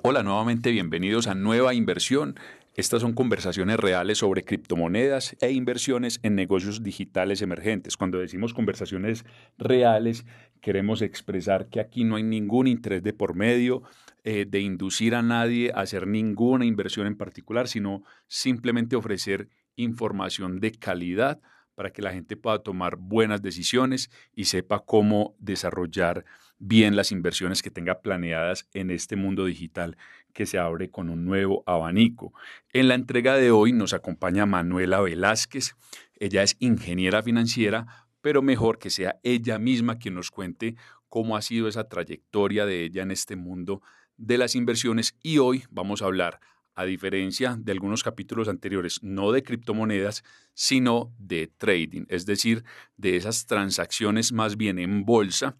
Hola, 0.00 0.22
nuevamente 0.22 0.70
bienvenidos 0.70 1.26
a 1.26 1.34
Nueva 1.34 1.74
Inversión. 1.74 2.36
Estas 2.76 3.02
son 3.02 3.14
conversaciones 3.14 3.78
reales 3.78 4.18
sobre 4.18 4.44
criptomonedas 4.44 5.36
e 5.40 5.50
inversiones 5.50 6.20
en 6.22 6.36
negocios 6.36 6.84
digitales 6.84 7.42
emergentes. 7.42 7.96
Cuando 7.96 8.20
decimos 8.20 8.54
conversaciones 8.54 9.24
reales, 9.58 10.24
queremos 10.60 11.02
expresar 11.02 11.68
que 11.68 11.80
aquí 11.80 12.04
no 12.04 12.14
hay 12.14 12.22
ningún 12.22 12.68
interés 12.68 13.02
de 13.02 13.12
por 13.12 13.34
medio 13.34 13.82
eh, 14.22 14.46
de 14.48 14.60
inducir 14.60 15.16
a 15.16 15.22
nadie 15.22 15.72
a 15.74 15.80
hacer 15.80 16.06
ninguna 16.06 16.64
inversión 16.64 17.08
en 17.08 17.16
particular, 17.16 17.66
sino 17.66 18.04
simplemente 18.28 18.94
ofrecer 18.94 19.48
información 19.74 20.60
de 20.60 20.70
calidad 20.70 21.40
para 21.74 21.90
que 21.90 22.02
la 22.02 22.12
gente 22.12 22.36
pueda 22.36 22.60
tomar 22.60 22.98
buenas 22.98 23.42
decisiones 23.42 24.10
y 24.32 24.44
sepa 24.44 24.84
cómo 24.84 25.34
desarrollar 25.40 26.24
bien 26.58 26.96
las 26.96 27.12
inversiones 27.12 27.62
que 27.62 27.70
tenga 27.70 28.00
planeadas 28.00 28.68
en 28.74 28.90
este 28.90 29.16
mundo 29.16 29.44
digital 29.44 29.96
que 30.32 30.46
se 30.46 30.58
abre 30.58 30.90
con 30.90 31.08
un 31.08 31.24
nuevo 31.24 31.62
abanico. 31.66 32.32
En 32.72 32.88
la 32.88 32.94
entrega 32.94 33.36
de 33.36 33.50
hoy 33.50 33.72
nos 33.72 33.92
acompaña 33.92 34.46
Manuela 34.46 35.00
Velázquez. 35.00 35.74
Ella 36.18 36.42
es 36.42 36.56
ingeniera 36.58 37.22
financiera, 37.22 38.08
pero 38.20 38.42
mejor 38.42 38.78
que 38.78 38.90
sea 38.90 39.18
ella 39.22 39.58
misma 39.58 39.98
quien 39.98 40.14
nos 40.14 40.30
cuente 40.30 40.76
cómo 41.08 41.36
ha 41.36 41.42
sido 41.42 41.68
esa 41.68 41.88
trayectoria 41.88 42.66
de 42.66 42.84
ella 42.84 43.02
en 43.02 43.10
este 43.10 43.36
mundo 43.36 43.82
de 44.16 44.36
las 44.36 44.54
inversiones 44.54 45.16
y 45.22 45.38
hoy 45.38 45.64
vamos 45.70 46.02
a 46.02 46.06
hablar 46.06 46.40
a 46.74 46.84
diferencia 46.84 47.56
de 47.58 47.72
algunos 47.72 48.04
capítulos 48.04 48.46
anteriores, 48.46 49.02
no 49.02 49.32
de 49.32 49.42
criptomonedas, 49.42 50.22
sino 50.54 51.12
de 51.18 51.48
trading, 51.48 52.04
es 52.08 52.24
decir, 52.24 52.62
de 52.96 53.16
esas 53.16 53.46
transacciones 53.46 54.32
más 54.32 54.56
bien 54.56 54.78
en 54.78 55.04
bolsa 55.04 55.56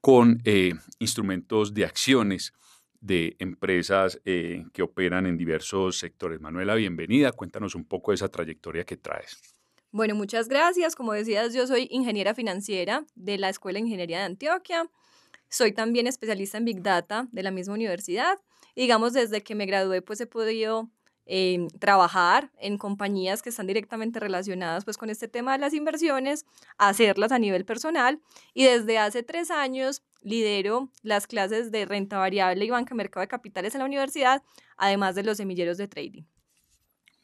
con 0.00 0.40
eh, 0.44 0.74
instrumentos 0.98 1.74
de 1.74 1.84
acciones 1.84 2.52
de 3.00 3.36
empresas 3.38 4.20
eh, 4.24 4.64
que 4.72 4.82
operan 4.82 5.26
en 5.26 5.36
diversos 5.36 5.98
sectores. 5.98 6.40
Manuela, 6.40 6.74
bienvenida. 6.74 7.32
Cuéntanos 7.32 7.74
un 7.74 7.84
poco 7.84 8.10
de 8.10 8.16
esa 8.16 8.28
trayectoria 8.28 8.84
que 8.84 8.96
traes. 8.96 9.38
Bueno, 9.90 10.14
muchas 10.14 10.48
gracias. 10.48 10.96
Como 10.96 11.12
decías, 11.12 11.54
yo 11.54 11.66
soy 11.66 11.88
ingeniera 11.90 12.34
financiera 12.34 13.04
de 13.14 13.38
la 13.38 13.48
Escuela 13.48 13.78
de 13.78 13.86
Ingeniería 13.86 14.18
de 14.18 14.24
Antioquia. 14.24 14.90
Soy 15.48 15.72
también 15.72 16.06
especialista 16.06 16.58
en 16.58 16.64
Big 16.64 16.82
Data 16.82 17.28
de 17.32 17.42
la 17.42 17.50
misma 17.50 17.74
universidad 17.74 18.38
digamos, 18.78 19.12
desde 19.12 19.42
que 19.42 19.56
me 19.56 19.66
gradué, 19.66 20.02
pues 20.02 20.20
he 20.20 20.26
podido 20.26 20.88
eh, 21.30 21.68
trabajar 21.78 22.50
en 22.58 22.78
compañías 22.78 23.42
que 23.42 23.50
están 23.50 23.66
directamente 23.66 24.18
relacionadas 24.18 24.86
pues 24.86 24.96
con 24.96 25.10
este 25.10 25.28
tema 25.28 25.52
de 25.52 25.58
las 25.58 25.74
inversiones, 25.74 26.46
hacerlas 26.78 27.32
a 27.32 27.38
nivel 27.38 27.66
personal 27.66 28.18
y 28.54 28.64
desde 28.64 28.96
hace 28.98 29.22
tres 29.22 29.50
años 29.50 30.02
lidero 30.22 30.90
las 31.02 31.26
clases 31.26 31.70
de 31.70 31.84
renta 31.84 32.16
variable 32.16 32.64
y 32.64 32.70
banca 32.70 32.94
mercado 32.94 33.20
de 33.20 33.28
capitales 33.28 33.74
en 33.74 33.80
la 33.80 33.84
universidad, 33.84 34.42
además 34.78 35.14
de 35.14 35.22
los 35.22 35.36
semilleros 35.36 35.76
de 35.76 35.86
trading. 35.86 36.22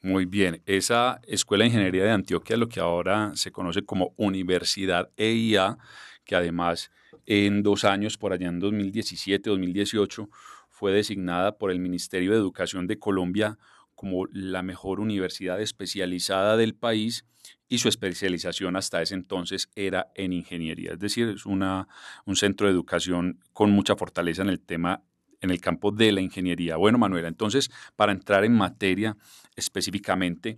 Muy 0.03 0.25
bien, 0.25 0.61
esa 0.67 1.19
Escuela 1.27 1.63
de 1.63 1.69
Ingeniería 1.69 2.03
de 2.03 2.11
Antioquia, 2.11 2.57
lo 2.57 2.69
que 2.69 2.79
ahora 2.79 3.31
se 3.33 3.51
conoce 3.51 3.83
como 3.83 4.13
Universidad 4.17 5.09
EIA, 5.17 5.79
que 6.25 6.35
además 6.35 6.91
en 7.25 7.63
dos 7.63 7.83
años, 7.85 8.17
por 8.17 8.33
allá 8.33 8.49
en 8.49 8.59
2017, 8.59 9.49
2018, 9.49 10.29
fue 10.69 10.91
designada 10.91 11.57
por 11.57 11.71
el 11.71 11.79
Ministerio 11.79 12.33
de 12.33 12.37
Educación 12.37 12.85
de 12.85 12.99
Colombia 12.99 13.57
como 13.95 14.25
la 14.31 14.61
mejor 14.61 14.99
universidad 14.99 15.61
especializada 15.61 16.57
del 16.57 16.75
país 16.75 17.25
y 17.67 17.79
su 17.79 17.89
especialización 17.89 18.75
hasta 18.75 19.01
ese 19.01 19.15
entonces 19.15 19.69
era 19.75 20.11
en 20.15 20.33
ingeniería, 20.33 20.93
es 20.93 20.99
decir, 20.99 21.29
es 21.29 21.45
una, 21.45 21.87
un 22.25 22.35
centro 22.35 22.67
de 22.67 22.73
educación 22.73 23.39
con 23.53 23.71
mucha 23.71 23.95
fortaleza 23.95 24.41
en 24.41 24.49
el 24.49 24.59
tema, 24.59 25.03
en 25.41 25.49
el 25.49 25.61
campo 25.61 25.91
de 25.91 26.11
la 26.11 26.21
ingeniería. 26.21 26.75
Bueno, 26.77 26.97
Manuela, 26.97 27.27
entonces, 27.27 27.71
para 27.95 28.11
entrar 28.11 28.45
en 28.45 28.53
materia 28.53 29.17
específicamente, 29.55 30.57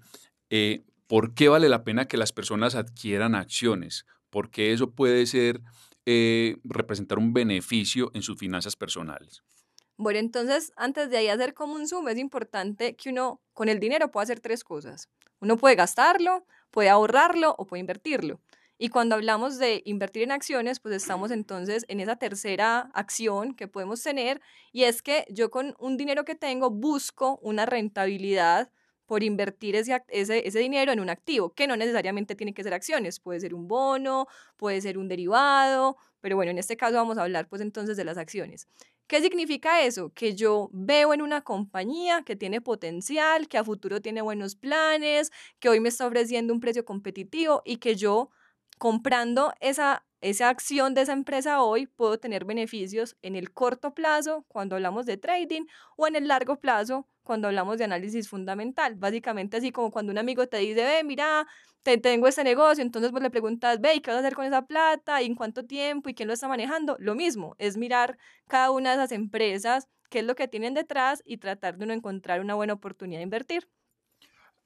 eh, 0.49 0.83
¿por 1.07 1.33
qué 1.33 1.49
vale 1.49 1.69
la 1.69 1.83
pena 1.83 2.05
que 2.05 2.17
las 2.17 2.33
personas 2.33 2.75
adquieran 2.75 3.35
acciones? 3.35 4.05
¿Por 4.29 4.49
qué 4.49 4.73
eso 4.73 4.91
puede 4.91 5.25
ser, 5.25 5.61
eh, 6.05 6.57
representar 6.63 7.17
un 7.17 7.33
beneficio 7.33 8.11
en 8.13 8.21
sus 8.21 8.37
finanzas 8.37 8.75
personales? 8.75 9.43
Bueno, 9.97 10.19
entonces, 10.19 10.71
antes 10.75 11.09
de 11.09 11.17
ahí 11.17 11.27
hacer 11.27 11.53
como 11.53 11.73
un 11.73 11.87
zoom, 11.87 12.07
es 12.09 12.17
importante 12.17 12.95
que 12.95 13.09
uno 13.09 13.41
con 13.53 13.67
el 13.67 13.79
dinero 13.79 14.11
pueda 14.11 14.23
hacer 14.23 14.39
tres 14.39 14.63
cosas. 14.63 15.09
Uno 15.39 15.57
puede 15.57 15.75
gastarlo, 15.75 16.45
puede 16.71 16.89
ahorrarlo 16.89 17.55
o 17.57 17.65
puede 17.65 17.81
invertirlo. 17.81 18.39
Y 18.77 18.89
cuando 18.89 19.15
hablamos 19.15 19.57
de 19.57 19.81
invertir 19.85 20.21
en 20.23 20.31
acciones, 20.31 20.79
pues 20.79 20.93
estamos 20.93 21.31
entonces 21.31 21.83
en 21.87 21.99
esa 21.99 22.15
tercera 22.17 22.91
acción 22.93 23.55
que 23.55 23.67
podemos 23.67 24.03
tener 24.03 24.39
y 24.71 24.83
es 24.83 25.01
que 25.01 25.25
yo 25.29 25.49
con 25.49 25.75
un 25.79 25.97
dinero 25.97 26.25
que 26.25 26.35
tengo 26.35 26.69
busco 26.69 27.39
una 27.41 27.65
rentabilidad 27.65 28.71
por 29.07 29.23
invertir 29.23 29.75
ese, 29.75 30.03
ese, 30.09 30.47
ese, 30.47 30.59
dinero 30.59 30.91
en 30.91 30.99
un 30.99 31.09
activo, 31.09 31.53
que 31.53 31.65
no 31.65 31.75
necesariamente 31.75 32.35
tiene 32.35 32.53
que 32.53 32.63
ser 32.63 32.73
acciones, 32.73 33.19
puede 33.19 33.39
ser 33.39 33.55
un 33.55 33.67
bono, 33.67 34.27
puede 34.57 34.81
ser 34.81 34.97
un 34.99 35.07
derivado, 35.07 35.97
pero 36.21 36.35
bueno, 36.35 36.51
en 36.51 36.59
este 36.59 36.77
caso 36.77 36.95
vamos 36.95 37.17
a 37.17 37.23
hablar 37.23 37.47
pues 37.47 37.61
entonces 37.61 37.97
de 37.97 38.03
las 38.03 38.17
acciones. 38.17 38.67
¿Qué 39.07 39.21
significa 39.21 39.83
eso? 39.83 40.11
Que 40.13 40.35
yo 40.35 40.69
veo 40.73 41.13
en 41.13 41.21
una 41.21 41.41
compañía 41.41 42.23
que 42.23 42.35
tiene 42.35 42.59
potencial, 42.59 43.47
que 43.47 43.57
a 43.57 43.63
futuro 43.63 44.01
tiene 44.01 44.21
buenos 44.21 44.55
planes, 44.57 45.31
que 45.59 45.69
hoy 45.69 45.79
me 45.79 45.87
está 45.87 46.05
ofreciendo 46.05 46.53
un 46.53 46.59
precio 46.59 46.83
competitivo 46.83 47.61
y 47.63 47.77
que 47.77 47.95
yo 47.95 48.29
comprando 48.77 49.53
esa, 49.61 50.05
esa 50.19 50.49
acción 50.49 50.93
de 50.93 51.01
esa 51.03 51.13
empresa 51.13 51.61
hoy 51.61 51.87
puedo 51.87 52.19
tener 52.19 52.43
beneficios 52.43 53.15
en 53.21 53.37
el 53.37 53.53
corto 53.53 53.93
plazo 53.93 54.43
cuando 54.49 54.75
hablamos 54.75 55.05
de 55.05 55.15
trading 55.15 55.65
o 55.95 56.07
en 56.07 56.17
el 56.17 56.27
largo 56.27 56.59
plazo 56.59 57.07
cuando 57.27 57.49
hablamos 57.49 57.77
de 57.77 57.83
análisis 57.83 58.29
fundamental. 58.29 58.95
Básicamente 58.95 59.57
así 59.57 59.71
como 59.71 59.91
cuando 59.91 60.11
un 60.11 60.17
amigo 60.17 60.47
te 60.47 60.57
dice, 60.57 60.83
ve, 60.83 61.03
mira, 61.03 61.45
te, 61.83 61.97
tengo 61.97 62.27
este 62.27 62.43
negocio, 62.43 62.81
entonces 62.81 63.11
vos 63.11 63.21
le 63.21 63.29
preguntas, 63.29 63.79
ve, 63.81 64.01
qué 64.01 64.09
vas 64.09 64.17
a 64.17 64.19
hacer 64.21 64.33
con 64.33 64.45
esa 64.45 64.65
plata? 64.65 65.21
¿Y 65.21 65.25
en 65.25 65.35
cuánto 65.35 65.65
tiempo? 65.65 66.09
¿Y 66.09 66.13
quién 66.13 66.27
lo 66.27 66.33
está 66.33 66.47
manejando? 66.47 66.95
Lo 66.99 67.15
mismo, 67.15 67.55
es 67.59 67.77
mirar 67.77 68.17
cada 68.47 68.71
una 68.71 68.91
de 68.91 68.95
esas 68.95 69.11
empresas, 69.11 69.87
qué 70.09 70.19
es 70.19 70.25
lo 70.25 70.35
que 70.35 70.47
tienen 70.47 70.73
detrás 70.73 71.21
y 71.25 71.37
tratar 71.37 71.77
de 71.77 71.83
uno 71.83 71.93
encontrar 71.93 72.39
una 72.39 72.55
buena 72.55 72.73
oportunidad 72.73 73.19
de 73.19 73.23
invertir. 73.23 73.67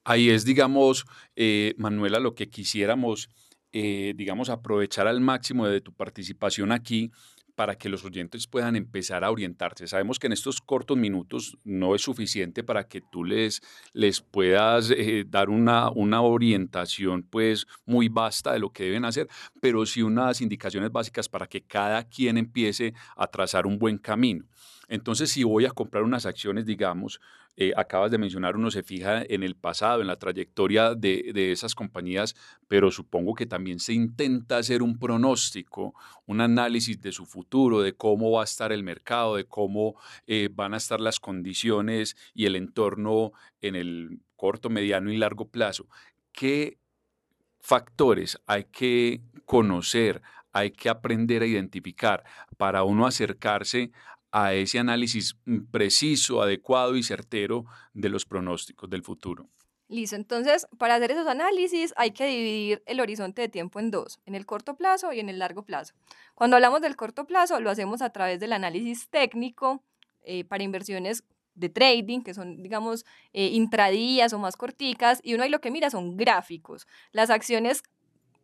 Ahí 0.03 0.29
es, 0.29 0.45
digamos, 0.45 1.05
eh, 1.35 1.73
Manuela, 1.77 2.19
lo 2.19 2.35
que 2.35 2.49
quisiéramos, 2.49 3.29
eh, 3.71 4.13
digamos, 4.15 4.49
aprovechar 4.49 5.07
al 5.07 5.19
máximo 5.19 5.67
de 5.67 5.81
tu 5.81 5.93
participación 5.93 6.71
aquí 6.71 7.11
para 7.55 7.75
que 7.75 7.89
los 7.89 8.05
oyentes 8.05 8.47
puedan 8.47 8.75
empezar 8.75 9.23
a 9.23 9.31
orientarse. 9.31 9.87
Sabemos 9.87 10.19
que 10.19 10.27
en 10.27 10.33
estos 10.33 10.61
cortos 10.61 10.97
minutos 10.97 11.57
no 11.63 11.95
es 11.95 12.01
suficiente 12.01 12.63
para 12.63 12.87
que 12.87 13.01
tú 13.01 13.23
les, 13.23 13.61
les 13.93 14.21
puedas 14.21 14.91
eh, 14.91 15.25
dar 15.27 15.49
una, 15.49 15.89
una 15.91 16.21
orientación 16.21 17.23
pues 17.23 17.67
muy 17.85 18.09
vasta 18.09 18.53
de 18.53 18.59
lo 18.59 18.71
que 18.71 18.85
deben 18.85 19.05
hacer, 19.05 19.27
pero 19.59 19.85
sí 19.85 20.01
unas 20.01 20.41
indicaciones 20.41 20.91
básicas 20.91 21.29
para 21.29 21.47
que 21.47 21.61
cada 21.61 22.03
quien 22.03 22.37
empiece 22.37 22.93
a 23.15 23.27
trazar 23.27 23.65
un 23.65 23.77
buen 23.77 23.97
camino. 23.97 24.45
Entonces, 24.87 25.31
si 25.31 25.45
voy 25.45 25.65
a 25.65 25.71
comprar 25.71 26.03
unas 26.03 26.25
acciones, 26.25 26.65
digamos, 26.65 27.21
eh, 27.57 27.73
acabas 27.75 28.09
de 28.11 28.17
mencionar, 28.17 28.55
uno 28.55 28.71
se 28.71 28.81
fija 28.81 29.23
en 29.27 29.43
el 29.43 29.55
pasado, 29.55 30.01
en 30.01 30.07
la 30.07 30.17
trayectoria 30.17 30.95
de, 30.95 31.51
esas 31.51 31.75
compañías, 31.75 32.35
pero 32.67 32.91
supongo 32.91 33.35
que 33.35 33.45
también 33.45 33.79
se 33.79 33.93
intenta 33.93 34.57
hacer 34.57 34.81
un 34.81 34.97
pronóstico, 34.97 35.93
un 36.25 36.41
análisis 36.41 37.01
de 37.01 37.11
su 37.11 37.25
futuro, 37.25 37.81
de 37.81 37.93
cómo 37.93 38.31
va 38.31 38.41
a 38.41 38.45
estar 38.45 38.71
el 38.71 38.83
mercado, 38.83 39.35
de 39.35 39.45
cómo 39.45 39.95
eh, 40.27 40.49
van 40.53 40.73
a 40.73 40.77
estar 40.77 41.01
las 41.01 41.19
condiciones 41.19 42.15
y 42.33 42.45
el 42.45 42.55
entorno 42.55 43.33
en 43.61 43.75
el 43.75 44.19
corto, 44.35 44.69
mediano 44.69 45.11
y 45.11 45.17
largo 45.17 45.49
plazo. 45.49 45.87
¿Qué 46.31 46.77
factores 47.59 48.39
hay 48.47 48.65
que 48.65 49.21
conocer, 49.45 50.21
hay 50.51 50.71
que 50.71 50.89
aprender 50.89 51.43
a 51.43 51.45
identificar 51.45 52.23
para 52.57 52.83
uno 52.83 53.05
acercarse 53.05 53.91
a 54.31 54.53
ese 54.53 54.79
análisis 54.79 55.35
mm, 55.45 55.65
preciso, 55.71 56.41
adecuado 56.41 56.95
y 56.95 57.03
certero 57.03 57.65
de 57.93 58.09
los 58.09 58.25
pronósticos 58.25 58.89
del 58.89 59.03
futuro. 59.03 59.49
Listo, 59.87 60.15
entonces 60.15 60.67
para 60.77 60.95
hacer 60.95 61.11
esos 61.11 61.27
análisis 61.27 61.93
hay 61.97 62.11
que 62.11 62.25
dividir 62.25 62.81
el 62.85 63.01
horizonte 63.01 63.41
de 63.41 63.49
tiempo 63.49 63.79
en 63.79 63.91
dos, 63.91 64.19
en 64.25 64.35
el 64.35 64.45
corto 64.45 64.77
plazo 64.77 65.11
y 65.11 65.19
en 65.19 65.27
el 65.27 65.39
largo 65.39 65.63
plazo. 65.63 65.93
Cuando 66.33 66.55
hablamos 66.55 66.81
del 66.81 66.95
corto 66.95 67.25
plazo 67.25 67.59
lo 67.59 67.69
hacemos 67.69 68.01
a 68.01 68.09
través 68.11 68.39
del 68.39 68.53
análisis 68.53 69.09
técnico 69.09 69.83
eh, 70.23 70.45
para 70.45 70.63
inversiones 70.63 71.25
de 71.55 71.69
trading, 71.69 72.21
que 72.21 72.33
son, 72.33 72.63
digamos, 72.63 73.05
eh, 73.33 73.47
intradías 73.47 74.31
o 74.33 74.39
más 74.39 74.55
corticas, 74.55 75.19
y 75.23 75.33
uno 75.33 75.43
ahí 75.43 75.49
lo 75.49 75.59
que 75.59 75.71
mira 75.71 75.89
son 75.89 76.15
gráficos. 76.15 76.87
Las 77.11 77.29
acciones 77.29 77.83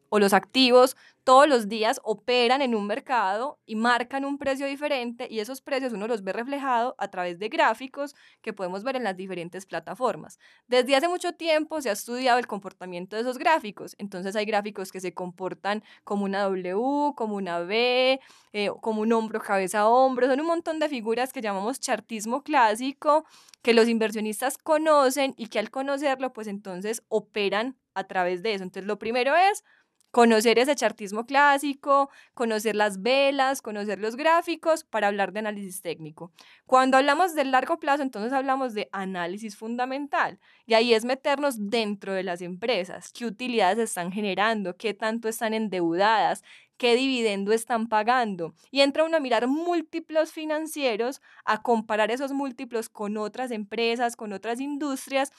o 0.10 0.20
los 0.20 0.34
activos 0.34 0.96
todos 1.28 1.46
los 1.50 1.68
días 1.68 2.00
operan 2.06 2.62
en 2.62 2.74
un 2.74 2.88
mercado 2.88 3.60
y 3.66 3.76
marcan 3.76 4.24
un 4.24 4.38
precio 4.38 4.66
diferente 4.66 5.28
y 5.30 5.42
esos 5.42 5.60
precios 5.60 5.92
uno 5.92 6.08
los 6.08 6.24
ve 6.24 6.32
reflejado 6.32 6.96
a 6.98 7.10
través 7.10 7.38
de 7.38 7.50
gráficos 7.50 8.16
que 8.42 8.54
podemos 8.54 8.86
ver 8.86 8.96
en 8.96 9.04
las 9.04 9.18
diferentes 9.18 9.66
plataformas. 9.66 10.40
Desde 10.68 10.96
hace 10.96 11.10
mucho 11.10 11.34
tiempo 11.34 11.82
se 11.82 11.90
ha 11.90 11.92
estudiado 11.92 12.40
el 12.40 12.48
comportamiento 12.48 13.18
de 13.18 13.24
esos 13.24 13.38
gráficos, 13.38 13.94
entonces 13.98 14.38
hay 14.38 14.46
gráficos 14.46 14.90
que 14.90 15.02
se 15.02 15.14
comportan 15.14 15.84
como 16.06 16.24
una 16.24 16.44
W, 16.44 17.14
como 17.18 17.36
una 17.36 17.60
B, 17.60 18.22
eh, 18.54 18.70
como 18.80 19.02
un 19.02 19.12
hombro, 19.12 19.42
cabeza, 19.42 19.90
hombro, 19.90 20.28
son 20.28 20.40
un 20.40 20.48
montón 20.48 20.80
de 20.80 20.88
figuras 20.88 21.34
que 21.34 21.42
llamamos 21.42 21.82
chartismo 21.82 22.42
clásico 22.42 23.26
que 23.62 23.74
los 23.74 23.90
inversionistas 23.90 24.58
conocen 24.58 25.34
y 25.36 25.48
que 25.48 25.60
al 25.60 25.72
conocerlo 25.72 26.32
pues 26.32 26.48
entonces 26.48 27.04
operan 27.10 27.76
a 27.96 28.06
través 28.06 28.44
de 28.44 28.54
eso. 28.54 28.64
Entonces 28.64 28.88
lo 28.88 28.98
primero 28.98 29.36
es 29.36 29.66
conocer 30.12 30.58
ese 30.60 30.76
chartismo 30.76 31.26
clásico, 31.26 32.10
conocer 32.34 32.76
las 32.76 33.02
velas, 33.02 33.62
conocer 33.62 34.00
los 34.00 34.16
gráficos 34.16 34.84
para 34.84 35.08
hablar 35.08 35.34
de 35.34 35.40
análisis 35.40 35.82
técnico. 35.82 36.32
Cuando 36.66 36.98
hablamos 36.98 37.36
del 37.36 37.52
largo 37.52 37.80
plazo, 37.80 38.04
entonces 38.04 38.34
hablamos 38.34 38.74
de 38.74 38.90
análisis 38.92 39.56
fundamental 39.58 40.40
y 40.66 40.74
ahí 40.74 40.94
es 40.94 41.06
meternos 41.06 41.70
dentro 41.70 42.14
de 42.14 42.24
las 42.24 42.42
empresas, 42.42 43.12
qué 43.12 43.26
utilidades 43.26 43.78
están 43.78 44.12
generando, 44.12 44.76
qué 44.76 44.94
tanto 44.94 45.30
están 45.30 45.54
endeudadas, 45.54 46.44
qué 46.78 46.96
dividendo 46.96 47.52
están 47.54 47.88
pagando. 47.88 48.54
Y 48.72 48.82
entra 48.82 49.04
uno 49.04 49.18
a 49.18 49.20
mirar 49.20 49.48
múltiplos 49.48 50.32
financieros, 50.32 51.22
a 51.44 51.62
comparar 51.62 52.12
esos 52.12 52.32
múltiplos 52.32 52.90
con 52.90 53.18
otras 53.18 53.52
empresas, 53.52 54.16
con 54.16 54.34
otras 54.34 54.60
industrias. 54.60 55.32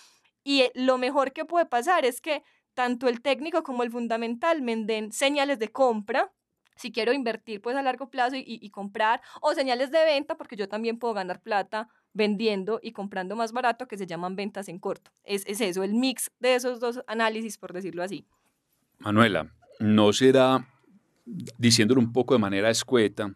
Y 0.44 0.70
lo 0.74 0.98
mejor 0.98 1.32
que 1.32 1.44
puede 1.44 1.66
pasar 1.66 2.04
es 2.04 2.20
que 2.20 2.42
tanto 2.78 3.08
el 3.08 3.22
técnico 3.22 3.64
como 3.64 3.82
el 3.82 3.90
fundamental 3.90 4.62
me 4.62 4.76
den 4.76 5.10
señales 5.10 5.58
de 5.58 5.66
compra, 5.66 6.32
si 6.76 6.92
quiero 6.92 7.12
invertir 7.12 7.60
pues 7.60 7.76
a 7.76 7.82
largo 7.82 8.08
plazo 8.08 8.36
y, 8.38 8.70
comprar, 8.70 9.20
o 9.40 9.52
señales 9.52 9.90
de 9.90 10.04
venta, 10.04 10.36
porque 10.36 10.54
yo 10.54 10.68
también 10.68 10.96
puedo 10.96 11.12
ganar 11.12 11.42
plata 11.42 11.88
vendiendo 12.12 12.78
y 12.80 12.92
comprando 12.92 13.34
más 13.34 13.50
barato, 13.50 13.88
que 13.88 13.98
se 13.98 14.06
llaman 14.06 14.36
ventas 14.36 14.68
en 14.68 14.78
corto. 14.78 15.10
Es, 15.24 15.42
es 15.48 15.60
eso, 15.60 15.82
el 15.82 15.92
mix 15.92 16.30
de 16.38 16.54
esos 16.54 16.78
dos 16.78 17.02
análisis, 17.08 17.58
por 17.58 17.72
decirlo 17.72 18.04
así. 18.04 18.24
Manuela, 18.98 19.52
¿no 19.80 20.12
será, 20.12 20.64
diciéndolo 21.24 22.00
un 22.00 22.12
poco 22.12 22.34
de 22.34 22.38
manera 22.38 22.70
escueta, 22.70 23.34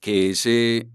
que 0.00 0.30
ese, 0.30 0.88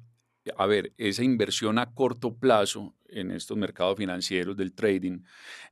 a 0.55 0.65
ver, 0.67 0.93
esa 0.97 1.21
inversión 1.21 1.79
a 1.79 1.93
corto 1.93 2.33
plazo 2.33 2.95
en 3.09 3.31
estos 3.31 3.57
mercados 3.57 3.97
financieros 3.97 4.55
del 4.55 4.73
trading, 4.73 5.19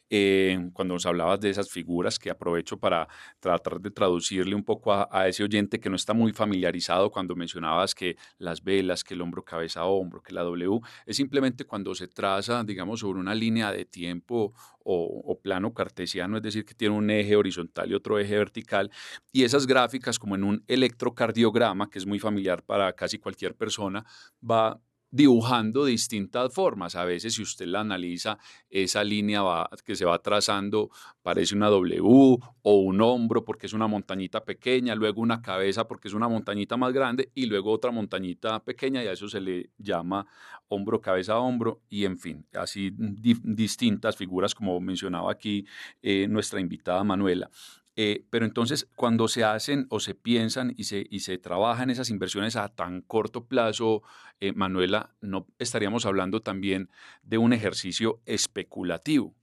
eh, 0.10 0.70
cuando 0.74 0.94
nos 0.94 1.06
hablabas 1.06 1.40
de 1.40 1.50
esas 1.50 1.70
figuras 1.70 2.20
que 2.20 2.30
aprovecho 2.30 2.78
para 2.78 3.08
tratar 3.40 3.82
de 3.82 3.90
traducirle 3.90 4.54
un 4.54 4.64
poco 4.64 4.94
a, 4.94 5.28
ese 5.28 5.44
oyente 5.44 5.80
que 5.80 5.90
no 5.90 5.96
está 5.96 6.14
muy 6.14 6.32
familiarizado 6.32 7.10
cuando 7.10 7.36
mencionabas 7.36 7.96
que 7.96 8.16
las 8.38 8.64
velas, 8.64 9.04
que 9.04 9.16
el 9.16 9.22
hombro 9.22 9.44
cabeza 9.44 9.82
a 9.82 9.86
hombro, 9.86 10.22
que 10.22 10.34
la 10.34 10.44
W, 10.44 10.80
es 11.06 11.18
simplemente 11.18 11.66
cuando 11.66 11.96
se 11.96 12.08
traza, 12.08 12.64
digamos, 12.64 13.00
sobre 13.00 13.20
una 13.20 13.34
línea 13.34 13.72
de 13.72 13.86
tiempo 13.86 14.54
o, 14.84 15.24
o, 15.26 15.40
plano 15.40 15.74
cartesiano, 15.74 16.38
es 16.38 16.44
decir, 16.44 16.64
que 16.66 16.76
tiene 16.76 16.96
un 16.96 17.10
eje 17.10 17.36
horizontal 17.36 17.90
y 17.90 17.96
otro 17.96 18.20
eje 18.20 18.38
vertical, 18.38 18.92
y 19.32 19.44
esas 19.44 19.66
gráficas 19.66 20.20
como 20.20 20.36
en 20.36 20.44
un 20.44 20.64
electrocardiograma, 20.68 21.90
que 21.90 21.98
es 21.98 22.06
muy 22.06 22.20
familiar 22.20 22.62
para 22.62 22.94
casi 22.94 23.18
cualquier 23.18 23.56
persona, 23.56 24.06
va 24.48 24.80
dibujando 25.16 25.86
distintas 25.86 26.54
formas. 26.54 26.96
A 26.96 27.06
veces, 27.06 27.36
si 27.36 27.42
usted 27.42 27.68
la 27.68 27.80
analiza, 27.80 28.38
esa 28.70 29.02
línea 29.02 29.42
va, 29.42 29.70
que 29.86 29.96
se 29.96 30.04
va 30.04 30.20
trazando 30.20 30.90
parece 31.22 31.56
una 31.56 31.70
W 31.70 32.02
o 32.02 32.76
un 32.82 33.00
hombro 33.00 33.46
porque 33.46 33.68
es 33.68 33.74
una 33.74 33.88
montañita 33.88 34.44
pequeña, 34.44 34.94
luego 34.94 35.22
una 35.22 35.42
cabeza 35.42 35.88
porque 35.88 36.10
es 36.10 36.14
una 36.14 36.28
montañita 36.28 36.76
más 36.76 36.92
grande 36.92 37.32
y 37.34 37.46
luego 37.46 37.72
otra 37.72 37.92
montañita 37.92 38.62
pequeña 38.62 39.04
y 39.06 39.08
a 39.08 39.14
eso 39.14 39.30
se 39.30 39.40
le 39.40 39.70
llama 39.78 40.28
hombro, 40.68 41.00
cabeza, 41.00 41.40
hombro 41.40 41.80
y 41.88 42.04
en 42.04 42.18
fin, 42.18 42.46
así 42.54 42.92
distintas 42.94 44.18
figuras 44.18 44.54
como 44.54 44.82
mencionaba 44.82 45.32
aquí 45.32 45.66
eh, 46.02 46.28
nuestra 46.28 46.60
invitada 46.60 47.06
Manuela. 47.06 47.50
Eh, 47.96 48.26
pero 48.30 48.46
entonces, 48.46 48.90
cuando 48.96 49.28
se 49.28 49.44
hacen 49.44 49.88
o 49.90 50.00
se 50.00 50.16
piensan 50.16 50.74
y 50.78 50.84
se, 50.86 51.06
y 51.10 51.22
se 51.22 51.38
trabajan 51.38 51.90
esas 51.90 52.10
inversiones 52.10 52.56
a 52.56 52.70
tan 52.70 53.02
corto 53.02 53.46
plazo, 53.46 54.04
eh, 54.42 54.52
Manuela, 54.54 55.16
¿no 55.22 55.48
estaríamos 55.60 56.06
hablando 56.06 56.42
también 56.42 56.90
de 57.24 57.38
un 57.38 57.54
ejercicio 57.54 58.20
especulativo? 58.26 59.34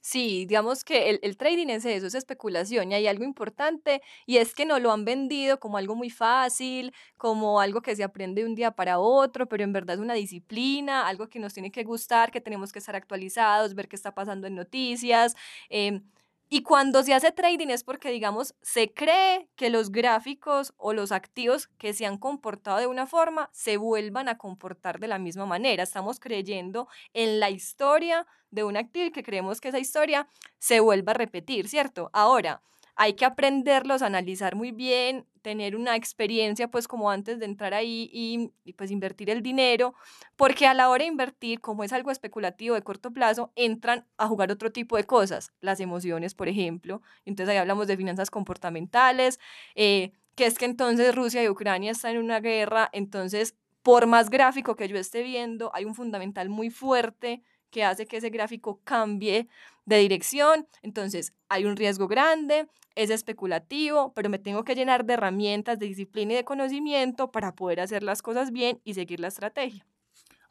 Sí, 0.00 0.46
digamos 0.46 0.84
que 0.84 1.10
el, 1.10 1.20
el, 1.22 1.36
trading 1.36 1.66
es 1.68 1.84
eso, 1.84 2.06
es 2.06 2.14
especulación 2.14 2.90
y 2.90 2.94
hay 2.94 3.06
algo 3.08 3.24
importante 3.24 4.00
y 4.24 4.38
es 4.38 4.54
que 4.54 4.64
no 4.64 4.78
lo 4.78 4.90
han 4.90 5.04
vendido 5.04 5.60
como 5.60 5.76
algo 5.76 5.94
muy 5.96 6.08
fácil, 6.08 6.94
como 7.18 7.60
algo 7.60 7.82
que 7.82 7.94
se 7.94 8.04
aprende 8.04 8.42
de 8.42 8.48
un 8.48 8.54
día 8.54 8.70
para 8.70 9.00
otro, 9.00 9.46
pero 9.48 9.64
en 9.64 9.72
verdad 9.74 9.96
es 9.96 10.00
una 10.00 10.14
disciplina, 10.14 11.06
algo 11.06 11.28
que 11.28 11.38
nos 11.40 11.52
tiene 11.52 11.70
que 11.70 11.84
gustar, 11.84 12.30
que 12.30 12.40
tenemos 12.40 12.72
que 12.72 12.78
estar 12.78 12.96
actualizados, 12.96 13.74
ver 13.74 13.88
qué 13.88 13.96
está 13.96 14.14
pasando 14.14 14.46
en 14.46 14.54
noticias. 14.54 15.36
Eh, 15.68 16.00
y 16.48 16.62
cuando 16.62 17.02
se 17.02 17.14
hace 17.14 17.30
trading 17.32 17.68
es 17.68 17.84
porque, 17.84 18.10
digamos, 18.10 18.54
se 18.62 18.92
cree 18.92 19.48
que 19.56 19.68
los 19.70 19.92
gráficos 19.92 20.72
o 20.78 20.92
los 20.94 21.12
activos 21.12 21.68
que 21.78 21.92
se 21.92 22.06
han 22.06 22.16
comportado 22.16 22.78
de 22.78 22.86
una 22.86 23.06
forma 23.06 23.50
se 23.52 23.76
vuelvan 23.76 24.28
a 24.28 24.38
comportar 24.38 24.98
de 24.98 25.08
la 25.08 25.18
misma 25.18 25.44
manera. 25.46 25.82
Estamos 25.82 26.20
creyendo 26.20 26.88
en 27.12 27.38
la 27.40 27.50
historia 27.50 28.26
de 28.50 28.64
un 28.64 28.76
activo 28.76 29.06
y 29.06 29.12
que 29.12 29.22
creemos 29.22 29.60
que 29.60 29.68
esa 29.68 29.78
historia 29.78 30.26
se 30.58 30.80
vuelva 30.80 31.12
a 31.12 31.14
repetir, 31.16 31.68
¿cierto? 31.68 32.08
Ahora, 32.14 32.62
hay 32.96 33.14
que 33.14 33.24
aprenderlos, 33.24 34.02
analizar 34.02 34.56
muy 34.56 34.72
bien, 34.72 35.26
tener 35.48 35.76
una 35.76 35.96
experiencia 35.96 36.68
pues 36.68 36.86
como 36.86 37.10
antes 37.10 37.38
de 37.38 37.46
entrar 37.46 37.72
ahí 37.72 38.10
y, 38.12 38.52
pues 38.72 38.90
invertir 38.90 39.30
el 39.30 39.42
dinero, 39.42 39.94
porque 40.36 40.66
a 40.66 40.74
la 40.74 40.90
hora 40.90 41.04
de 41.04 41.08
invertir, 41.08 41.62
como 41.62 41.84
es 41.84 41.94
algo 41.94 42.10
especulativo 42.10 42.74
de 42.74 42.82
corto 42.82 43.12
plazo, 43.12 43.50
entran 43.56 44.04
a 44.18 44.28
jugar 44.28 44.52
otro 44.52 44.70
tipo 44.72 44.98
de 44.98 45.04
cosas, 45.04 45.54
las 45.62 45.80
emociones, 45.80 46.34
por 46.34 46.48
ejemplo. 46.48 47.00
Entonces 47.24 47.52
ahí 47.52 47.56
hablamos 47.56 47.86
de 47.86 47.96
finanzas 47.96 48.28
comportamentales, 48.28 49.40
eh, 49.74 50.12
que 50.34 50.44
es 50.44 50.58
que 50.58 50.66
entonces 50.66 51.14
Rusia 51.14 51.42
y 51.42 51.48
Ucrania 51.48 51.92
están 51.92 52.16
en 52.16 52.24
una 52.24 52.40
guerra, 52.40 52.90
entonces 52.92 53.56
por 53.82 54.06
más 54.06 54.28
gráfico 54.28 54.76
que 54.76 54.86
yo 54.86 54.98
esté 54.98 55.22
viendo, 55.22 55.70
hay 55.74 55.86
un 55.86 55.94
fundamental 55.94 56.50
muy 56.50 56.68
fuerte 56.68 57.42
que 57.70 57.84
hace 57.84 58.06
que 58.06 58.18
ese 58.18 58.28
gráfico 58.28 58.82
cambie 58.84 59.48
de 59.88 59.98
dirección, 59.98 60.66
entonces 60.82 61.32
hay 61.48 61.64
un 61.64 61.76
riesgo 61.76 62.08
grande, 62.08 62.68
es 62.94 63.08
especulativo, 63.08 64.12
pero 64.14 64.28
me 64.28 64.38
tengo 64.38 64.62
que 64.62 64.74
llenar 64.74 65.06
de 65.06 65.14
herramientas, 65.14 65.78
de 65.78 65.86
disciplina 65.86 66.34
y 66.34 66.36
de 66.36 66.44
conocimiento 66.44 67.30
para 67.30 67.54
poder 67.54 67.80
hacer 67.80 68.02
las 68.02 68.20
cosas 68.20 68.52
bien 68.52 68.80
y 68.84 68.94
seguir 68.94 69.18
la 69.18 69.28
estrategia. 69.28 69.86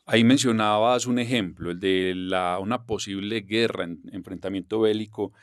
Ahí 0.08 0.24
mencionabas 0.24 1.06
un 1.06 1.20
ejemplo, 1.20 1.70
el 1.70 1.80
de 1.80 2.14
la, 2.16 2.58
una 2.60 2.86
posible 2.86 3.42
guerra, 3.42 3.88
enfrentamiento 4.12 4.80
bélico 4.80 5.34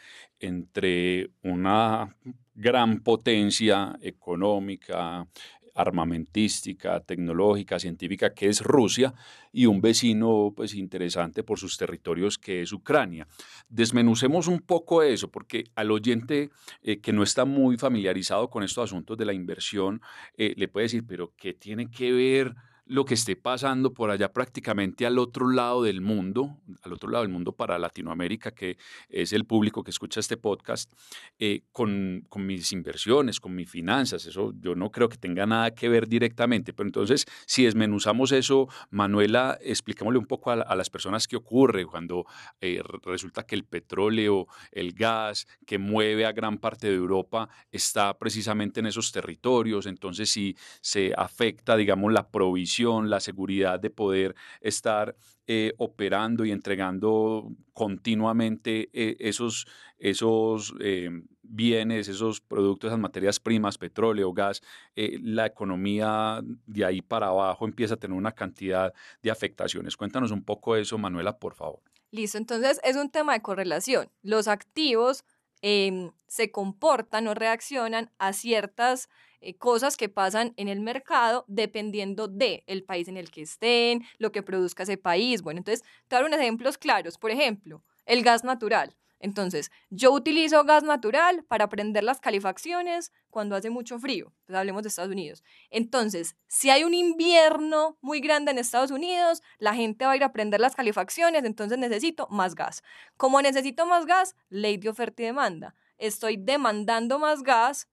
entre 0.40 1.30
una 1.42 2.16
gran 2.54 3.00
potencia 3.00 3.96
económica, 4.00 5.28
armamentística, 5.74 7.00
tecnológica, 7.00 7.78
científica, 7.78 8.32
que 8.32 8.48
es 8.48 8.62
Rusia, 8.62 9.14
y 9.52 9.66
un 9.66 9.80
vecino 9.80 10.52
pues, 10.54 10.74
interesante 10.74 11.42
por 11.42 11.58
sus 11.58 11.76
territorios, 11.76 12.38
que 12.38 12.62
es 12.62 12.72
Ucrania. 12.72 13.26
Desmenucemos 13.68 14.46
un 14.46 14.60
poco 14.60 15.02
eso, 15.02 15.30
porque 15.30 15.64
al 15.74 15.90
oyente 15.90 16.50
eh, 16.82 17.00
que 17.00 17.12
no 17.12 17.22
está 17.22 17.44
muy 17.44 17.76
familiarizado 17.76 18.48
con 18.50 18.62
estos 18.62 18.84
asuntos 18.84 19.18
de 19.18 19.24
la 19.24 19.32
inversión, 19.32 20.00
eh, 20.36 20.54
le 20.56 20.68
puede 20.68 20.84
decir, 20.84 21.04
pero 21.06 21.32
¿qué 21.36 21.54
tiene 21.54 21.90
que 21.90 22.12
ver? 22.12 22.54
Lo 22.86 23.04
que 23.04 23.14
esté 23.14 23.34
pasando 23.34 23.94
por 23.94 24.10
allá 24.10 24.32
prácticamente 24.32 25.06
al 25.06 25.18
otro 25.18 25.50
lado 25.50 25.82
del 25.82 26.02
mundo, 26.02 26.58
al 26.82 26.92
otro 26.92 27.08
lado 27.08 27.24
del 27.24 27.32
mundo 27.32 27.52
para 27.52 27.78
Latinoamérica, 27.78 28.50
que 28.50 28.76
es 29.08 29.32
el 29.32 29.46
público 29.46 29.82
que 29.82 29.90
escucha 29.90 30.20
este 30.20 30.36
podcast, 30.36 30.92
eh, 31.38 31.62
con, 31.72 32.26
con, 32.28 32.44
mis 32.44 32.72
inversiones, 32.72 33.40
con 33.40 33.54
mis 33.54 33.70
finanzas. 33.70 34.26
Eso 34.26 34.52
yo 34.60 34.74
no 34.74 34.90
creo 34.90 35.08
que 35.08 35.16
tenga 35.16 35.46
nada 35.46 35.74
que 35.74 35.88
ver 35.88 36.08
directamente. 36.08 36.74
Pero 36.74 36.86
entonces, 36.86 37.24
si 37.46 37.64
desmenuzamos 37.64 38.32
eso, 38.32 38.68
Manuela, 38.90 39.58
expliquémosle 39.62 40.18
un 40.18 40.26
poco 40.26 40.50
a, 40.50 40.74
las 40.74 40.90
personas 40.90 41.26
qué 41.26 41.36
ocurre 41.36 41.86
cuando 41.86 42.26
eh, 42.60 42.82
resulta 43.04 43.46
que 43.46 43.54
el 43.54 43.64
petróleo, 43.64 44.46
el 44.72 44.92
gas 44.92 45.46
que 45.66 45.78
mueve 45.78 46.26
a 46.26 46.32
gran 46.32 46.58
parte 46.58 46.88
de 46.88 46.94
Europa 46.94 47.48
está 47.70 48.18
precisamente 48.18 48.80
en 48.80 48.86
esos 48.86 49.10
territorios. 49.10 49.86
Entonces, 49.86 50.30
si 50.30 50.54
se 50.82 51.14
afecta, 51.16 51.76
digamos, 51.76 52.12
la 52.12 52.28
provisión 52.28 52.73
la 52.82 53.20
seguridad 53.20 53.80
de 53.80 53.90
poder 53.90 54.34
estar 54.60 55.16
eh, 55.46 55.72
operando 55.78 56.44
y 56.44 56.50
entregando 56.50 57.50
continuamente 57.72 58.88
eh, 58.92 59.16
esos, 59.20 59.66
esos 59.98 60.74
eh, 60.80 61.10
bienes, 61.42 62.08
esos 62.08 62.40
productos, 62.40 62.88
esas 62.88 62.98
materias 62.98 63.38
primas, 63.38 63.78
petróleo, 63.78 64.32
gas, 64.32 64.62
la 64.94 65.46
economía 65.46 66.40
de 66.66 66.84
ahí 66.84 67.02
para 67.02 67.28
abajo 67.28 67.66
empieza 67.66 67.94
a 67.94 67.96
tener 67.98 68.16
una 68.16 68.32
cantidad 68.32 68.92
de 69.22 69.30
afectaciones. 69.30 69.96
Cuéntanos 69.96 70.30
un 70.30 70.42
poco 70.42 70.76
eso, 70.76 70.98
Manuela, 70.98 71.38
por 71.38 71.54
favor. 71.54 71.80
Listo, 72.10 72.38
entonces 72.38 72.80
es 72.84 72.96
un 72.96 73.10
tema 73.10 73.34
de 73.34 73.42
correlación. 73.42 74.08
Los 74.22 74.48
activos 74.48 75.24
em, 75.66 76.12
se 76.28 76.50
comportan 76.50 77.26
o 77.26 77.32
reaccionan 77.32 78.10
a 78.18 78.34
ciertas 78.34 79.08
eh, 79.40 79.56
cosas 79.56 79.96
que 79.96 80.10
pasan 80.10 80.52
en 80.58 80.68
el 80.68 80.80
mercado 80.80 81.46
dependiendo 81.48 82.28
del 82.28 82.62
el 82.66 82.84
país 82.84 83.08
en 83.08 83.16
el 83.16 83.30
que 83.30 83.40
estén, 83.42 84.04
lo 84.18 84.30
que 84.30 84.42
produzca 84.42 84.82
ese 84.82 84.98
país. 84.98 85.40
Bueno, 85.40 85.58
entonces, 85.58 85.82
te 86.08 86.22
unos 86.22 86.38
ejemplos 86.38 86.76
claros. 86.76 87.16
Por 87.16 87.30
ejemplo, 87.30 87.82
el 88.04 88.22
gas 88.22 88.44
natural. 88.44 88.94
Entonces, 89.24 89.72
yo 89.88 90.12
utilizo 90.12 90.64
gas 90.64 90.82
natural 90.82 91.44
para 91.44 91.70
prender 91.70 92.04
las 92.04 92.20
calefacciones 92.20 93.10
cuando 93.30 93.56
hace 93.56 93.70
mucho 93.70 93.98
frío. 93.98 94.34
Pues 94.44 94.58
hablemos 94.58 94.82
de 94.82 94.90
Estados 94.90 95.10
Unidos. 95.10 95.42
Entonces, 95.70 96.36
si 96.46 96.68
hay 96.68 96.84
un 96.84 96.92
invierno 96.92 97.96
muy 98.02 98.20
grande 98.20 98.50
en 98.50 98.58
Estados 98.58 98.90
Unidos, 98.90 99.40
la 99.58 99.74
gente 99.74 100.04
va 100.04 100.10
a 100.12 100.16
ir 100.16 100.24
a 100.24 100.34
prender 100.34 100.60
las 100.60 100.76
calefacciones, 100.76 101.42
entonces 101.44 101.78
necesito 101.78 102.28
más 102.28 102.54
gas. 102.54 102.82
Como 103.16 103.40
necesito 103.40 103.86
más 103.86 104.04
gas, 104.04 104.36
ley 104.50 104.76
de 104.76 104.90
oferta 104.90 105.22
y 105.22 105.24
demanda. 105.24 105.74
Estoy 105.96 106.36
demandando 106.36 107.18
más 107.18 107.42
gas, 107.42 107.88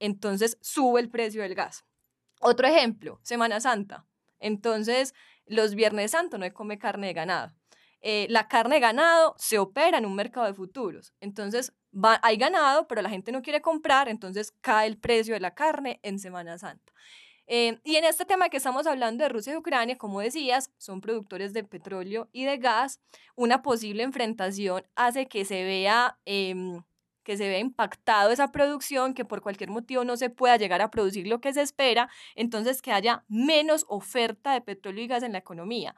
entonces 0.00 0.58
sube 0.60 1.00
el 1.00 1.08
precio 1.08 1.42
del 1.42 1.54
gas. 1.54 1.84
Otro 2.40 2.66
ejemplo, 2.66 3.20
Semana 3.22 3.60
Santa. 3.60 4.06
Entonces, 4.40 5.14
los 5.46 5.76
Viernes 5.76 6.10
Santo 6.10 6.36
no 6.36 6.44
hay 6.44 6.50
come 6.50 6.78
carne 6.80 7.06
de 7.06 7.12
ganado. 7.12 7.52
Eh, 8.06 8.26
la 8.28 8.48
carne 8.48 8.74
de 8.74 8.80
ganado 8.82 9.34
se 9.38 9.58
opera 9.58 9.96
en 9.96 10.04
un 10.04 10.14
mercado 10.14 10.44
de 10.46 10.52
futuros. 10.52 11.14
Entonces, 11.20 11.72
hay 12.20 12.36
ganado, 12.36 12.86
pero 12.86 13.00
la 13.00 13.08
gente 13.08 13.32
no 13.32 13.40
quiere 13.40 13.62
comprar, 13.62 14.10
entonces 14.10 14.52
cae 14.60 14.88
el 14.88 14.98
precio 14.98 15.32
de 15.32 15.40
la 15.40 15.54
carne 15.54 16.00
en 16.02 16.18
Semana 16.18 16.58
Santa. 16.58 16.92
Eh, 17.46 17.80
y 17.82 17.96
en 17.96 18.04
este 18.04 18.26
tema 18.26 18.50
que 18.50 18.58
estamos 18.58 18.86
hablando 18.86 19.24
de 19.24 19.30
Rusia 19.30 19.54
y 19.54 19.56
Ucrania, 19.56 19.96
como 19.96 20.20
decías, 20.20 20.70
son 20.76 21.00
productores 21.00 21.54
de 21.54 21.64
petróleo 21.64 22.28
y 22.30 22.44
de 22.44 22.58
gas. 22.58 23.00
Una 23.36 23.62
posible 23.62 24.02
enfrentación 24.02 24.86
hace 24.96 25.26
que 25.26 25.46
se 25.46 25.64
vea 25.64 26.18
em, 26.26 26.82
que 27.24 27.38
se 27.38 27.48
vea 27.48 27.58
impactado 27.58 28.30
esa 28.30 28.52
producción, 28.52 29.14
que 29.14 29.24
por 29.24 29.40
cualquier 29.40 29.70
motivo 29.70 30.04
no 30.04 30.18
se 30.18 30.28
pueda 30.28 30.58
llegar 30.58 30.82
a 30.82 30.90
producir 30.90 31.26
lo 31.26 31.40
que 31.40 31.54
se 31.54 31.62
espera, 31.62 32.10
entonces 32.34 32.82
que 32.82 32.92
haya 32.92 33.24
menos 33.28 33.86
oferta 33.88 34.52
de 34.52 34.60
petróleo 34.60 35.04
y 35.04 35.08
gas 35.08 35.22
en 35.22 35.32
la 35.32 35.38
economía. 35.38 35.96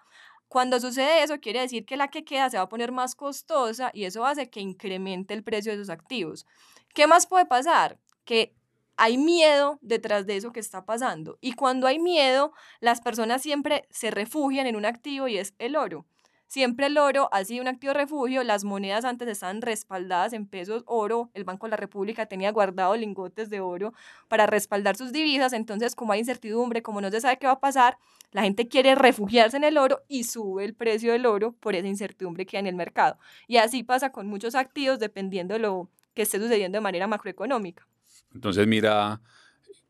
Cuando 0.49 0.81
sucede 0.81 1.23
eso, 1.23 1.41
quiere 1.41 1.61
decir 1.61 1.85
que 1.85 1.97
la 1.97 2.09
que 2.09 2.25
queda 2.25 2.49
se 2.50 2.57
va 2.57 2.65
a 2.65 2.69
poner 2.69 2.93
más 2.93 3.15
costosa 3.15 3.91
y 3.93 4.05
eso 4.05 4.25
hace 4.25 4.49
que 4.49 4.61
incremente 4.61 5.35
el 5.35 5.43
precio 5.43 5.73
de 5.73 5.76
esos 5.76 5.91
activos. 5.91 6.47
¿Qué 6.95 7.07
más 7.07 7.26
puede 7.26 7.47
pasar? 7.47 7.99
Que 8.25 8.55
hay 8.97 9.19
miedo 9.19 9.79
detrás 9.83 10.26
de 10.26 10.37
eso 10.37 10.53
que 10.53 10.61
está 10.61 10.87
pasando. 10.87 11.38
Y 11.41 11.53
cuando 11.53 11.87
hay 11.87 11.99
miedo, 11.99 12.53
las 12.81 13.00
personas 13.00 13.43
siempre 13.43 13.87
se 13.91 14.11
refugian 14.11 14.67
en 14.67 14.76
un 14.76 14.87
activo 14.87 15.29
y 15.29 15.37
es 15.37 15.55
el 15.59 15.76
oro. 15.76 16.07
Siempre 16.47 16.87
el 16.87 16.97
oro 16.97 17.29
ha 17.33 17.45
sido 17.45 17.62
un 17.62 17.69
activo 17.69 17.93
refugio, 17.93 18.45
las 18.45 18.65
monedas 18.65 19.05
antes 19.05 19.29
estaban 19.29 19.62
respaldadas 19.62 20.33
en 20.33 20.47
pesos 20.47 20.85
oro, 20.87 21.31
el 21.35 21.45
Banco 21.45 21.67
de 21.67 21.73
la 21.73 21.76
República 21.76 22.26
tenía 22.26 22.53
guardado 22.53 22.97
lingotes 22.97 23.50
de 23.50 23.61
oro 23.61 23.93
para 24.29 24.47
respaldar 24.47 24.97
sus 24.97 25.12
divisas, 25.12 25.53
entonces 25.53 25.97
como 25.97 26.12
hay 26.12 26.21
incertidumbre, 26.21 26.83
como 26.83 27.00
no 27.00 27.11
se 27.11 27.21
sabe 27.21 27.38
qué 27.38 27.47
va 27.47 27.55
a 27.55 27.61
pasar, 27.61 27.99
la 28.31 28.43
gente 28.43 28.69
quiere 28.69 28.95
refugiarse 28.95 29.57
en 29.57 29.65
el 29.65 29.76
oro 29.76 30.03
y 30.09 30.25
sube 30.25 30.65
el 30.65 30.75
precio 30.75 31.12
del 31.12 31.26
oro 31.26 31.53
por 31.53 31.75
esa 31.75 31.88
incertidumbre 31.88 32.47
que 32.47 32.57
hay 32.57 32.61
en 32.61 32.67
el 32.69 32.76
mercado. 32.76 33.19
Y 33.49 33.57
así 33.57 33.83
pasa 33.83 34.12
con 34.12 34.26
muchos 34.26 34.55
activos 34.55 34.99
dependiendo 34.99 35.55
de 35.55 35.61
lo 35.61 35.91
que 36.15 36.23
esté 36.23 36.38
sucediendo 36.38 36.76
de 36.76 36.83
manera 36.83 37.07
macroeconómica. 37.07 37.87
Entonces 38.33 38.67
mira 38.67 39.21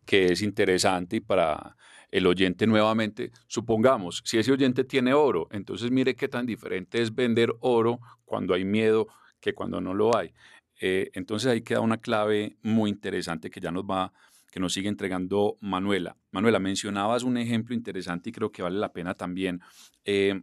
que 0.04 0.32
es 0.32 0.42
interesante 0.42 1.16
y 1.16 1.20
para 1.20 1.76
el 2.10 2.26
oyente 2.26 2.66
nuevamente, 2.66 3.32
supongamos, 3.46 4.22
si 4.24 4.38
ese 4.38 4.52
oyente 4.52 4.84
tiene 4.84 5.12
oro, 5.14 5.48
entonces 5.50 5.90
mire 5.90 6.14
qué 6.14 6.28
tan 6.28 6.46
diferente 6.46 7.00
es 7.02 7.14
vender 7.14 7.54
oro 7.60 8.00
cuando 8.24 8.54
hay 8.54 8.64
miedo 8.64 9.08
que 9.40 9.54
cuando 9.54 9.80
no 9.80 9.94
lo 9.94 10.16
hay. 10.16 10.32
Eh, 10.80 11.10
entonces 11.14 11.50
ahí 11.50 11.62
queda 11.62 11.80
una 11.80 11.98
clave 11.98 12.56
muy 12.62 12.90
interesante 12.90 13.50
que 13.50 13.60
ya 13.60 13.70
nos 13.70 13.84
va, 13.84 14.12
que 14.50 14.60
nos 14.60 14.72
sigue 14.72 14.88
entregando 14.88 15.56
Manuela. 15.60 16.16
Manuela, 16.30 16.58
mencionabas 16.58 17.22
un 17.22 17.36
ejemplo 17.36 17.74
interesante 17.74 18.30
y 18.30 18.32
creo 18.32 18.52
que 18.52 18.62
vale 18.62 18.78
la 18.78 18.92
pena 18.92 19.14
también 19.14 19.60
eh, 20.04 20.42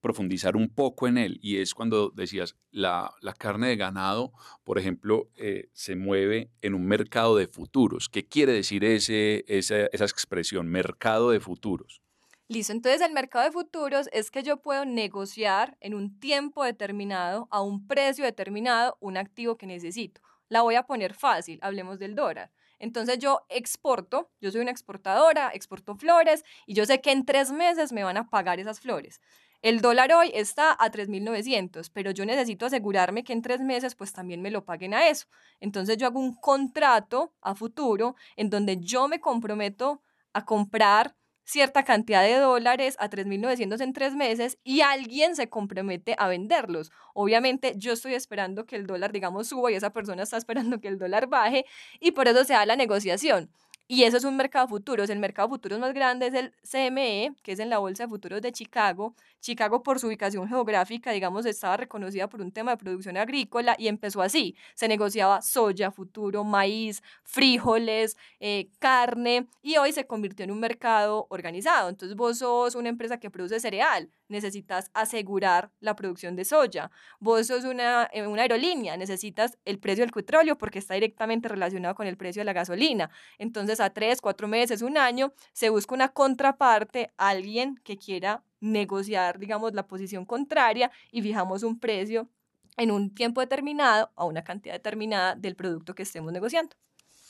profundizar 0.00 0.56
un 0.56 0.68
poco 0.68 1.08
en 1.08 1.18
él 1.18 1.38
y 1.42 1.58
es 1.58 1.74
cuando 1.74 2.10
decías, 2.10 2.56
la, 2.70 3.12
carne 3.38 3.68
de 3.68 3.76
ganado, 3.76 4.32
por 4.64 4.78
ejemplo, 4.78 5.28
eh, 5.36 5.68
se 5.72 5.96
mueve 5.96 6.50
en 6.62 6.74
un 6.74 6.86
mercado 6.86 7.36
de 7.36 7.46
futuros. 7.46 8.08
¿Qué 8.08 8.26
quiere 8.26 8.52
decir 8.52 8.84
ese, 8.84 9.44
esa, 9.48 9.86
esa 9.86 10.04
expresión, 10.04 10.68
mercado 10.68 11.30
de 11.30 11.40
futuros? 11.40 12.02
Listo, 12.50 12.72
entonces 12.72 13.02
el 13.02 13.12
mercado 13.12 13.44
de 13.44 13.52
futuros 13.52 14.08
es 14.10 14.30
que 14.30 14.42
yo 14.42 14.62
puedo 14.62 14.86
negociar 14.86 15.76
en 15.80 15.92
un 15.92 16.18
tiempo 16.18 16.64
determinado, 16.64 17.46
a 17.50 17.60
un 17.60 17.86
precio 17.86 18.24
determinado, 18.24 18.96
un 19.00 19.18
activo 19.18 19.58
que 19.58 19.66
necesito. 19.66 20.22
La 20.48 20.62
voy 20.62 20.76
a 20.76 20.84
poner 20.84 21.12
fácil, 21.12 21.58
hablemos 21.60 21.98
del 21.98 22.14
dólar. 22.14 22.50
Entonces 22.78 23.18
yo 23.18 23.44
exporto, 23.48 24.30
yo 24.40 24.50
soy 24.50 24.60
una 24.62 24.70
exportadora, 24.70 25.50
exporto 25.52 25.94
flores 25.96 26.44
y 26.66 26.74
yo 26.74 26.86
sé 26.86 27.00
que 27.00 27.12
en 27.12 27.26
tres 27.26 27.52
meses 27.52 27.92
me 27.92 28.04
van 28.04 28.16
a 28.16 28.30
pagar 28.30 28.60
esas 28.60 28.80
flores. 28.80 29.20
El 29.60 29.80
dólar 29.80 30.12
hoy 30.12 30.30
está 30.34 30.76
a 30.78 30.90
3.900, 30.90 31.90
pero 31.92 32.12
yo 32.12 32.24
necesito 32.24 32.66
asegurarme 32.66 33.24
que 33.24 33.32
en 33.32 33.42
tres 33.42 33.60
meses 33.60 33.96
pues 33.96 34.12
también 34.12 34.40
me 34.40 34.52
lo 34.52 34.64
paguen 34.64 34.94
a 34.94 35.08
eso. 35.08 35.26
Entonces 35.58 35.96
yo 35.96 36.06
hago 36.06 36.20
un 36.20 36.34
contrato 36.34 37.34
a 37.40 37.56
futuro 37.56 38.14
en 38.36 38.50
donde 38.50 38.78
yo 38.78 39.08
me 39.08 39.20
comprometo 39.20 40.00
a 40.32 40.44
comprar 40.44 41.16
cierta 41.42 41.82
cantidad 41.82 42.22
de 42.22 42.36
dólares 42.36 42.94
a 43.00 43.08
3.900 43.08 43.80
en 43.80 43.92
tres 43.94 44.14
meses 44.14 44.58
y 44.62 44.82
alguien 44.82 45.34
se 45.34 45.48
compromete 45.48 46.14
a 46.18 46.28
venderlos. 46.28 46.92
Obviamente 47.14 47.72
yo 47.76 47.94
estoy 47.94 48.14
esperando 48.14 48.64
que 48.64 48.76
el 48.76 48.86
dólar, 48.86 49.12
digamos, 49.12 49.48
suba 49.48 49.72
y 49.72 49.74
esa 49.74 49.90
persona 49.90 50.22
está 50.22 50.36
esperando 50.36 50.78
que 50.80 50.88
el 50.88 50.98
dólar 50.98 51.26
baje 51.26 51.64
y 51.98 52.12
por 52.12 52.28
eso 52.28 52.44
se 52.44 52.52
da 52.52 52.64
la 52.64 52.76
negociación. 52.76 53.50
Y 53.90 54.02
eso 54.02 54.18
es 54.18 54.24
un 54.24 54.36
mercado 54.36 54.68
futuro. 54.68 55.02
El 55.02 55.18
mercado 55.18 55.48
futuros 55.48 55.78
más 55.78 55.94
grande 55.94 56.26
es 56.26 56.34
el 56.34 56.52
CME, 56.62 57.34
que 57.42 57.52
es 57.52 57.58
en 57.58 57.70
la 57.70 57.78
Bolsa 57.78 58.02
de 58.04 58.10
Futuros 58.10 58.42
de 58.42 58.52
Chicago. 58.52 59.14
Chicago, 59.40 59.82
por 59.82 59.98
su 59.98 60.08
ubicación 60.08 60.46
geográfica, 60.46 61.10
digamos, 61.12 61.46
estaba 61.46 61.78
reconocida 61.78 62.28
por 62.28 62.42
un 62.42 62.52
tema 62.52 62.72
de 62.72 62.76
producción 62.76 63.16
agrícola 63.16 63.76
y 63.78 63.88
empezó 63.88 64.20
así. 64.20 64.56
Se 64.74 64.88
negociaba 64.88 65.40
soya, 65.40 65.90
futuro, 65.90 66.44
maíz, 66.44 67.02
frijoles, 67.22 68.18
eh, 68.40 68.68
carne 68.78 69.46
y 69.62 69.78
hoy 69.78 69.92
se 69.92 70.06
convirtió 70.06 70.44
en 70.44 70.50
un 70.50 70.60
mercado 70.60 71.26
organizado. 71.30 71.88
Entonces 71.88 72.14
vos 72.14 72.38
sos 72.38 72.74
una 72.74 72.90
empresa 72.90 73.18
que 73.18 73.30
produce 73.30 73.58
cereal, 73.58 74.10
necesitas 74.28 74.90
asegurar 74.92 75.70
la 75.80 75.96
producción 75.96 76.36
de 76.36 76.44
soya. 76.44 76.90
Vos 77.20 77.46
sos 77.46 77.64
una, 77.64 78.10
eh, 78.12 78.26
una 78.26 78.42
aerolínea, 78.42 78.98
necesitas 78.98 79.56
el 79.64 79.78
precio 79.78 80.04
del 80.04 80.12
petróleo 80.12 80.58
porque 80.58 80.78
está 80.78 80.92
directamente 80.92 81.48
relacionado 81.48 81.94
con 81.94 82.06
el 82.06 82.18
precio 82.18 82.40
de 82.40 82.44
la 82.44 82.52
gasolina. 82.52 83.10
Entonces, 83.38 83.77
a 83.80 83.90
tres, 83.90 84.20
cuatro 84.20 84.48
meses, 84.48 84.82
un 84.82 84.98
año, 84.98 85.32
se 85.52 85.70
busca 85.70 85.94
una 85.94 86.08
contraparte, 86.08 87.10
alguien 87.16 87.80
que 87.84 87.96
quiera 87.96 88.42
negociar, 88.60 89.38
digamos, 89.38 89.74
la 89.74 89.86
posición 89.86 90.24
contraria 90.24 90.90
y 91.12 91.22
fijamos 91.22 91.62
un 91.62 91.78
precio 91.78 92.28
en 92.76 92.90
un 92.90 93.14
tiempo 93.14 93.40
determinado 93.40 94.10
a 94.16 94.24
una 94.24 94.44
cantidad 94.44 94.74
determinada 94.74 95.34
del 95.34 95.56
producto 95.56 95.94
que 95.94 96.02
estemos 96.02 96.32
negociando. 96.32 96.76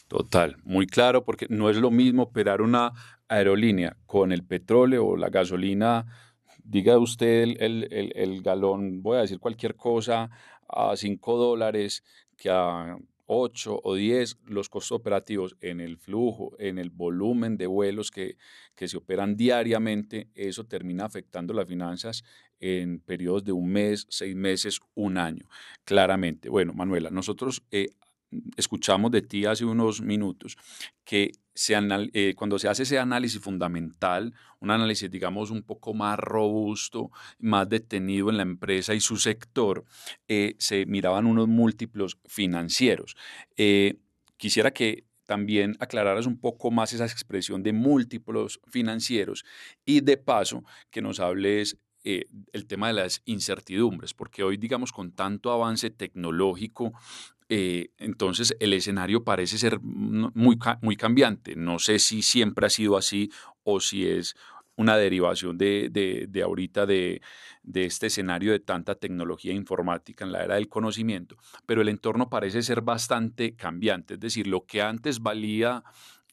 Total, 0.08 0.56
muy 0.64 0.86
claro, 0.86 1.24
porque 1.24 1.46
no 1.50 1.68
es 1.68 1.76
lo 1.76 1.90
mismo 1.90 2.24
operar 2.24 2.62
una 2.62 2.92
aerolínea 3.28 3.96
con 4.06 4.32
el 4.32 4.42
petróleo 4.42 5.06
o 5.06 5.16
la 5.16 5.28
gasolina 5.28 6.06
diga 6.68 6.98
usted 6.98 7.56
el, 7.58 8.42
galón, 8.42 9.02
voy 9.02 9.18
a 9.18 9.20
decir 9.22 9.38
cualquier 9.40 9.74
cosa, 9.74 10.30
a 10.68 10.96
5 10.96 11.36
dólares 11.36 12.04
que 12.36 12.50
a 12.50 12.96
8 13.28 13.80
o 13.84 13.94
10 13.94 14.38
los 14.46 14.68
costos 14.68 14.92
operativos 14.92 15.56
en 15.60 15.80
el 15.80 15.98
flujo, 15.98 16.56
en 16.58 16.78
el 16.78 16.90
volumen 16.90 17.56
de 17.56 17.66
vuelos 17.66 18.10
que, 18.10 18.36
que 18.74 18.88
se 18.88 18.96
operan 18.96 19.36
diariamente, 19.36 20.28
eso 20.34 20.64
termina 20.64 21.04
afectando 21.04 21.52
las 21.54 21.68
finanzas 21.68 22.24
en 22.58 23.00
periodos 23.00 23.44
de 23.44 23.52
un 23.52 23.70
mes, 23.70 24.06
seis 24.08 24.34
meses, 24.34 24.80
un 24.94 25.18
año, 25.18 25.48
claramente. 25.84 26.48
Bueno, 26.48 26.72
Manuela, 26.72 27.10
nosotros 27.10 27.62
eh, 27.70 27.90
escuchamos 28.56 29.10
de 29.10 29.22
ti 29.22 29.46
hace 29.46 29.64
unos 29.64 30.00
minutos 30.00 30.56
que 31.04 31.32
se 31.54 31.76
eh, 32.12 32.34
cuando 32.36 32.56
se 32.58 32.68
hace 32.68 32.84
ese 32.84 33.00
análisis 33.00 33.40
fundamental, 33.40 34.32
un 34.60 34.70
análisis, 34.70 35.10
digamos, 35.10 35.50
un 35.50 35.62
poco 35.62 35.92
más 35.92 36.16
robusto, 36.16 37.10
más 37.40 37.68
detenido 37.68 38.30
en 38.30 38.36
la 38.36 38.44
empresa 38.44 38.94
y 38.94 39.00
su 39.00 39.16
sector, 39.16 39.84
eh, 40.28 40.54
se 40.58 40.86
miraban 40.86 41.26
unos 41.26 41.48
múltiplos 41.48 42.18
financieros. 42.26 43.16
Eh, 43.56 43.96
quisiera 44.36 44.70
que 44.70 45.04
también 45.26 45.76
aclararas 45.80 46.26
un 46.26 46.38
poco 46.38 46.70
más 46.70 46.92
esa 46.92 47.06
expresión 47.06 47.64
de 47.64 47.72
múltiplos 47.72 48.60
financieros 48.68 49.44
y 49.84 50.00
de 50.00 50.16
paso 50.16 50.62
que 50.90 51.02
nos 51.02 51.18
hables 51.18 51.76
el 52.04 52.66
tema 52.66 52.86
de 52.86 52.94
las 52.94 53.20
incertidumbres, 53.26 54.14
porque 54.14 54.42
hoy, 54.42 54.56
digamos, 54.56 54.92
con 54.92 55.12
tanto 55.12 55.52
avance 55.52 55.90
tecnológico, 55.90 56.94
eh, 57.48 57.90
entonces 57.98 58.54
el 58.60 58.72
escenario 58.74 59.24
parece 59.24 59.58
ser 59.58 59.80
muy, 59.80 60.58
muy 60.82 60.96
cambiante. 60.96 61.56
No 61.56 61.78
sé 61.78 61.98
si 61.98 62.22
siempre 62.22 62.66
ha 62.66 62.70
sido 62.70 62.96
así 62.96 63.30
o 63.62 63.80
si 63.80 64.06
es 64.06 64.36
una 64.76 64.96
derivación 64.96 65.58
de, 65.58 65.88
de, 65.90 66.42
ahorita 66.42 66.86
de, 66.86 67.20
de 67.64 67.84
este 67.84 68.06
escenario 68.06 68.52
de 68.52 68.60
tanta 68.60 68.94
tecnología 68.94 69.52
informática 69.52 70.24
en 70.24 70.30
la 70.30 70.44
era 70.44 70.54
del 70.54 70.68
conocimiento, 70.68 71.36
pero 71.66 71.82
el 71.82 71.88
entorno 71.88 72.30
parece 72.30 72.62
ser 72.62 72.80
bastante 72.80 73.56
cambiante, 73.56 74.14
es 74.14 74.20
decir, 74.20 74.46
lo 74.46 74.66
que 74.66 74.80
antes 74.80 75.18
valía 75.18 75.82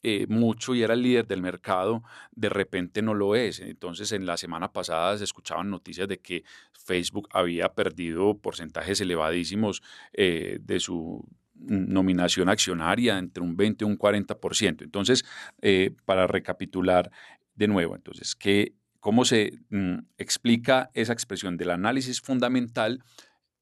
eh, 0.02 0.26
mucho 0.28 0.74
y 0.74 0.82
era 0.82 0.94
el 0.94 1.02
líder 1.02 1.26
del 1.26 1.42
mercado, 1.42 2.02
de 2.32 2.48
repente 2.48 3.02
no 3.02 3.14
lo 3.14 3.34
es. 3.34 3.60
Entonces, 3.60 4.12
en 4.12 4.26
la 4.26 4.36
semana 4.36 4.72
pasada 4.72 5.16
se 5.18 5.24
escuchaban 5.24 5.70
noticias 5.70 6.06
de 6.06 6.18
que 6.18 6.44
Facebook 6.72 7.28
había 7.32 7.74
perdido 7.74 8.38
porcentajes 8.38 9.00
elevadísimos 9.00 9.82
eh, 10.12 10.58
de 10.60 10.80
su 10.80 11.26
nominación 11.54 12.48
accionaria 12.48 13.18
entre 13.18 13.42
un 13.42 13.56
20 13.56 13.84
y 13.84 13.88
un 13.88 13.98
40%. 13.98 14.82
Entonces, 14.82 15.24
eh, 15.62 15.94
para 16.04 16.26
recapitular 16.26 17.10
de 17.54 17.68
nuevo, 17.68 17.96
entonces, 17.96 18.36
¿qué, 18.36 18.74
¿cómo 19.00 19.24
se 19.24 19.58
mm, 19.70 19.98
explica 20.18 20.90
esa 20.92 21.14
expresión 21.14 21.56
del 21.56 21.70
análisis 21.70 22.20
fundamental 22.20 23.02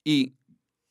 y 0.03 0.35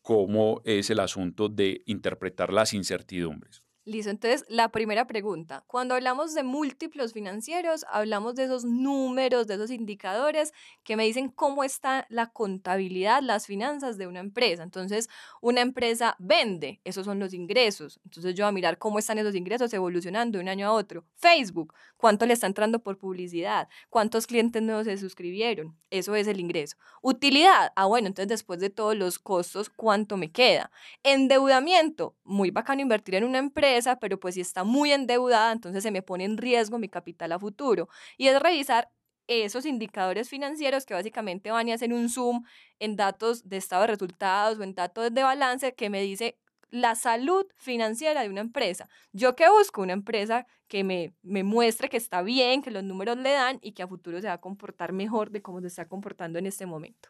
cómo 0.01 0.61
es 0.63 0.89
el 0.89 0.99
asunto 0.99 1.49
de 1.49 1.81
interpretar 1.85 2.53
las 2.53 2.73
incertidumbres? 2.73 3.62
Listo, 3.85 4.11
entonces 4.11 4.45
la 4.47 4.69
primera 4.69 5.07
pregunta. 5.07 5.65
Cuando 5.67 5.95
hablamos 5.95 6.33
de 6.33 6.43
múltiplos 6.43 7.11
financieros, 7.11 7.85
hablamos 7.91 8.33
de 8.35 8.45
esos 8.45 8.63
números, 8.63 9.45
de 9.45 9.55
esos 9.55 9.71
indicadores 9.71 10.53
que 10.85 10.95
me 10.95 11.03
dicen 11.03 11.27
cómo 11.27 11.65
está 11.65 12.05
la 12.09 12.27
contabilidad, 12.27 13.21
las 13.21 13.45
finanzas 13.45 13.97
de 13.97 14.07
una 14.07 14.21
empresa. 14.21 14.63
Entonces, 14.63 15.09
una 15.41 15.59
empresa 15.59 16.15
vende, 16.17 16.79
esos 16.85 17.03
son 17.03 17.19
los 17.19 17.33
ingresos. 17.33 17.99
Entonces, 18.05 18.35
yo 18.35 18.45
voy 18.45 18.49
a 18.49 18.51
mirar 18.53 18.77
cómo 18.77 18.99
están 18.99 19.17
esos 19.17 19.35
ingresos 19.35 19.73
evolucionando 19.73 20.37
de 20.37 20.43
un 20.43 20.47
año 20.47 20.67
a 20.67 20.71
otro. 20.71 21.03
Facebook, 21.15 21.73
cuánto 21.97 22.25
le 22.25 22.35
está 22.35 22.47
entrando 22.47 22.79
por 22.79 22.97
publicidad, 22.97 23.67
cuántos 23.89 24.27
clientes 24.27 24.61
nuevos 24.61 24.85
se 24.85 24.95
suscribieron, 24.97 25.75
eso 25.89 26.15
es 26.15 26.27
el 26.27 26.39
ingreso. 26.39 26.77
Utilidad, 27.01 27.73
ah, 27.75 27.85
bueno, 27.85 28.07
entonces 28.07 28.29
después 28.29 28.61
de 28.61 28.69
todos 28.69 28.95
los 28.95 29.19
costos, 29.19 29.69
¿cuánto 29.69 30.15
me 30.15 30.31
queda? 30.31 30.71
Endeudamiento, 31.03 32.15
muy 32.23 32.49
bacano 32.49 32.81
invertir 32.81 33.15
en 33.15 33.25
una 33.25 33.39
empresa 33.39 33.72
pero 33.99 34.19
pues 34.19 34.35
si 34.35 34.41
está 34.41 34.63
muy 34.63 34.91
endeudada, 34.91 35.51
entonces 35.51 35.83
se 35.83 35.91
me 35.91 36.01
pone 36.01 36.25
en 36.25 36.37
riesgo 36.37 36.79
mi 36.79 36.89
capital 36.89 37.31
a 37.31 37.39
futuro. 37.39 37.89
Y 38.17 38.27
es 38.27 38.39
revisar 38.39 38.89
esos 39.27 39.65
indicadores 39.65 40.29
financieros 40.29 40.85
que 40.85 40.93
básicamente 40.93 41.51
van 41.51 41.69
a 41.69 41.75
hacer 41.75 41.93
un 41.93 42.09
zoom 42.09 42.43
en 42.79 42.95
datos 42.95 43.47
de 43.47 43.57
estado 43.57 43.83
de 43.83 43.87
resultados 43.87 44.59
o 44.59 44.63
en 44.63 44.75
datos 44.75 45.13
de 45.13 45.23
balance 45.23 45.73
que 45.75 45.89
me 45.89 46.01
dice 46.01 46.37
la 46.69 46.95
salud 46.95 47.45
financiera 47.55 48.23
de 48.23 48.29
una 48.29 48.41
empresa. 48.41 48.89
Yo 49.11 49.35
que 49.35 49.47
busco 49.47 49.83
una 49.83 49.93
empresa 49.93 50.47
que 50.67 50.83
me, 50.83 51.13
me 51.21 51.43
muestre 51.43 51.87
que 51.87 51.97
está 51.97 52.23
bien, 52.23 52.63
que 52.63 52.71
los 52.71 52.83
números 52.83 53.17
le 53.17 53.31
dan 53.31 53.59
y 53.61 53.73
que 53.73 53.83
a 53.83 53.87
futuro 53.87 54.19
se 54.19 54.27
va 54.27 54.33
a 54.33 54.41
comportar 54.41 54.91
mejor 54.91 55.29
de 55.29 55.43
cómo 55.43 55.61
se 55.61 55.67
está 55.67 55.87
comportando 55.87 56.39
en 56.39 56.47
este 56.47 56.65
momento. 56.65 57.09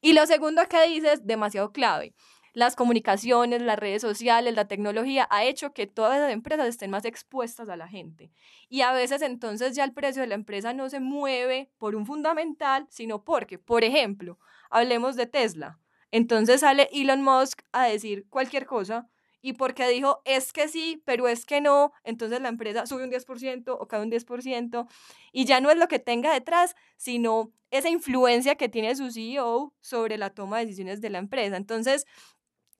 Y 0.00 0.12
lo 0.12 0.26
segundo 0.26 0.60
que 0.68 0.88
dices, 0.88 1.24
demasiado 1.24 1.72
clave 1.72 2.14
las 2.56 2.74
comunicaciones, 2.74 3.60
las 3.60 3.78
redes 3.78 4.00
sociales, 4.00 4.54
la 4.54 4.66
tecnología 4.66 5.28
ha 5.30 5.44
hecho 5.44 5.74
que 5.74 5.86
todas 5.86 6.18
las 6.18 6.32
empresas 6.32 6.66
estén 6.66 6.90
más 6.90 7.04
expuestas 7.04 7.68
a 7.68 7.76
la 7.76 7.86
gente. 7.86 8.32
Y 8.70 8.80
a 8.80 8.94
veces 8.94 9.20
entonces 9.20 9.76
ya 9.76 9.84
el 9.84 9.92
precio 9.92 10.22
de 10.22 10.28
la 10.28 10.36
empresa 10.36 10.72
no 10.72 10.88
se 10.88 10.98
mueve 10.98 11.70
por 11.76 11.94
un 11.94 12.06
fundamental, 12.06 12.86
sino 12.88 13.24
porque, 13.24 13.58
por 13.58 13.84
ejemplo, 13.84 14.38
hablemos 14.70 15.16
de 15.16 15.26
Tesla. 15.26 15.78
Entonces 16.10 16.60
sale 16.60 16.88
Elon 16.92 17.22
Musk 17.22 17.60
a 17.72 17.84
decir 17.84 18.26
cualquier 18.30 18.64
cosa 18.64 19.06
y 19.42 19.52
porque 19.52 19.86
dijo 19.88 20.22
es 20.24 20.54
que 20.54 20.66
sí, 20.66 21.02
pero 21.04 21.28
es 21.28 21.44
que 21.44 21.60
no, 21.60 21.92
entonces 22.04 22.40
la 22.40 22.48
empresa 22.48 22.86
sube 22.86 23.04
un 23.04 23.10
10% 23.10 23.76
o 23.78 23.86
cae 23.86 24.00
un 24.00 24.10
10% 24.10 24.88
y 25.30 25.44
ya 25.44 25.60
no 25.60 25.70
es 25.70 25.76
lo 25.76 25.88
que 25.88 25.98
tenga 25.98 26.32
detrás, 26.32 26.74
sino 26.96 27.52
esa 27.70 27.88
influencia 27.88 28.54
que 28.54 28.68
tiene 28.68 28.96
su 28.96 29.10
CEO 29.10 29.74
sobre 29.80 30.18
la 30.18 30.30
toma 30.30 30.58
de 30.58 30.66
decisiones 30.66 31.00
de 31.00 31.10
la 31.10 31.18
empresa. 31.18 31.56
Entonces, 31.56 32.06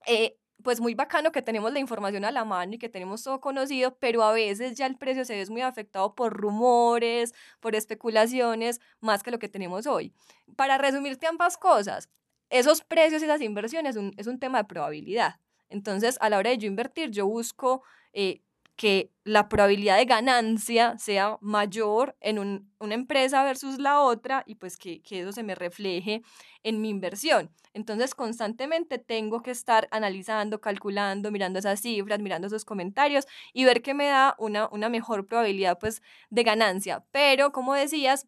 eh, 0.07 0.39
pues 0.63 0.81
muy 0.81 0.95
bacano 0.95 1.31
que 1.31 1.41
tenemos 1.43 1.71
la 1.71 1.79
información 1.79 2.25
a 2.25 2.31
la 2.31 2.43
mano 2.43 2.73
y 2.73 2.77
que 2.79 2.89
tenemos 2.89 3.23
todo 3.23 3.39
conocido, 3.39 3.95
pero 3.99 4.23
a 4.23 4.33
veces 4.33 4.75
ya 4.75 4.87
el 4.87 4.97
precio 4.97 5.23
se 5.23 5.35
ve 5.35 5.45
muy 5.51 5.61
afectado 5.61 6.15
por 6.15 6.33
rumores, 6.33 7.33
por 7.59 7.75
especulaciones, 7.75 8.81
más 8.99 9.21
que 9.21 9.31
lo 9.31 9.39
que 9.39 9.49
tenemos 9.49 9.85
hoy. 9.85 10.13
Para 10.55 10.77
resumirte 10.79 11.27
ambas 11.27 11.57
cosas, 11.57 12.09
esos 12.49 12.81
precios 12.81 13.21
y 13.21 13.25
esas 13.25 13.41
inversiones 13.41 13.97
es 14.17 14.27
un 14.27 14.39
tema 14.39 14.57
de 14.59 14.63
probabilidad. 14.65 15.35
Entonces, 15.69 16.17
a 16.21 16.29
la 16.29 16.37
hora 16.37 16.49
de 16.49 16.57
yo 16.57 16.67
invertir, 16.67 17.11
yo 17.11 17.27
busco 17.27 17.83
eh, 18.13 18.41
que 18.77 19.11
la 19.23 19.49
probabilidad 19.49 19.97
de 19.97 20.05
ganancia 20.05 20.97
sea 20.99 21.37
mayor 21.41 22.15
en 22.21 22.69
una 22.79 22.93
empresa 22.93 23.43
versus 23.43 23.79
la 23.79 24.01
otra 24.01 24.43
y 24.45 24.55
pues 24.55 24.77
que, 24.77 25.01
eso 25.09 25.31
se 25.31 25.43
me 25.43 25.55
refleje 25.55 26.21
en 26.63 26.79
mi 26.79 26.89
inversión. 26.89 27.51
Entonces 27.73 28.13
constantemente 28.13 28.99
tengo 28.99 29.41
que 29.41 29.51
estar 29.51 29.87
analizando, 29.91 30.61
calculando, 30.61 31.31
mirando 31.31 31.57
esas 31.59 31.81
cifras, 31.81 32.19
mirando 32.19 32.47
esos 32.47 32.65
comentarios 32.65 33.25
y 33.51 33.65
ver 33.65 33.81
que 33.81 33.95
me 33.95 34.05
da 34.05 34.35
una, 34.37 34.69
una 34.71 34.89
mejor 34.89 35.25
probabilidad 35.25 35.79
pues 35.79 36.03
de 36.29 36.43
ganancia. 36.43 37.03
Pero 37.11 37.51
como 37.51 37.73
decías, 37.73 38.27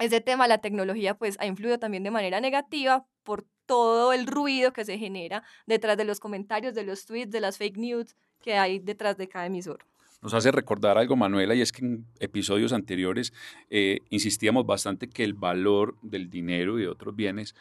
ese 0.00 0.20
tema, 0.20 0.48
la 0.48 0.58
tecnología 0.58 1.16
pues 1.16 1.36
ha 1.38 1.46
influido 1.46 1.78
también 1.78 2.02
de 2.02 2.10
manera 2.10 2.40
negativa 2.40 3.06
por 3.22 3.46
todo 3.66 4.12
el 4.12 4.26
ruido 4.26 4.72
que 4.72 4.84
se 4.84 4.98
genera 4.98 5.44
detrás 5.66 5.96
de 5.96 6.04
los 6.04 6.18
comentarios, 6.18 6.74
de 6.74 6.82
los 6.82 7.06
tweets, 7.06 7.30
de 7.30 7.40
las 7.40 7.58
fake 7.58 7.78
news 7.78 8.16
que 8.44 8.58
hay 8.58 8.78
detrás 8.78 9.16
de 9.16 9.26
cada 9.26 9.46
emisor. 9.46 9.78
Nos 10.20 10.34
hace 10.34 10.52
recordar 10.52 10.98
algo, 10.98 11.16
Manuela, 11.16 11.54
y 11.54 11.62
es 11.62 11.72
que 11.72 11.82
en 11.82 12.06
episodios 12.20 12.74
anteriores 12.74 13.32
eh, 13.70 14.00
insistíamos 14.10 14.66
bastante 14.66 15.08
que 15.08 15.24
el 15.24 15.32
valor 15.32 15.96
del 16.02 16.28
dinero 16.28 16.78
y 16.78 16.82
de 16.82 16.88
otros 16.88 17.16
bienes 17.16 17.54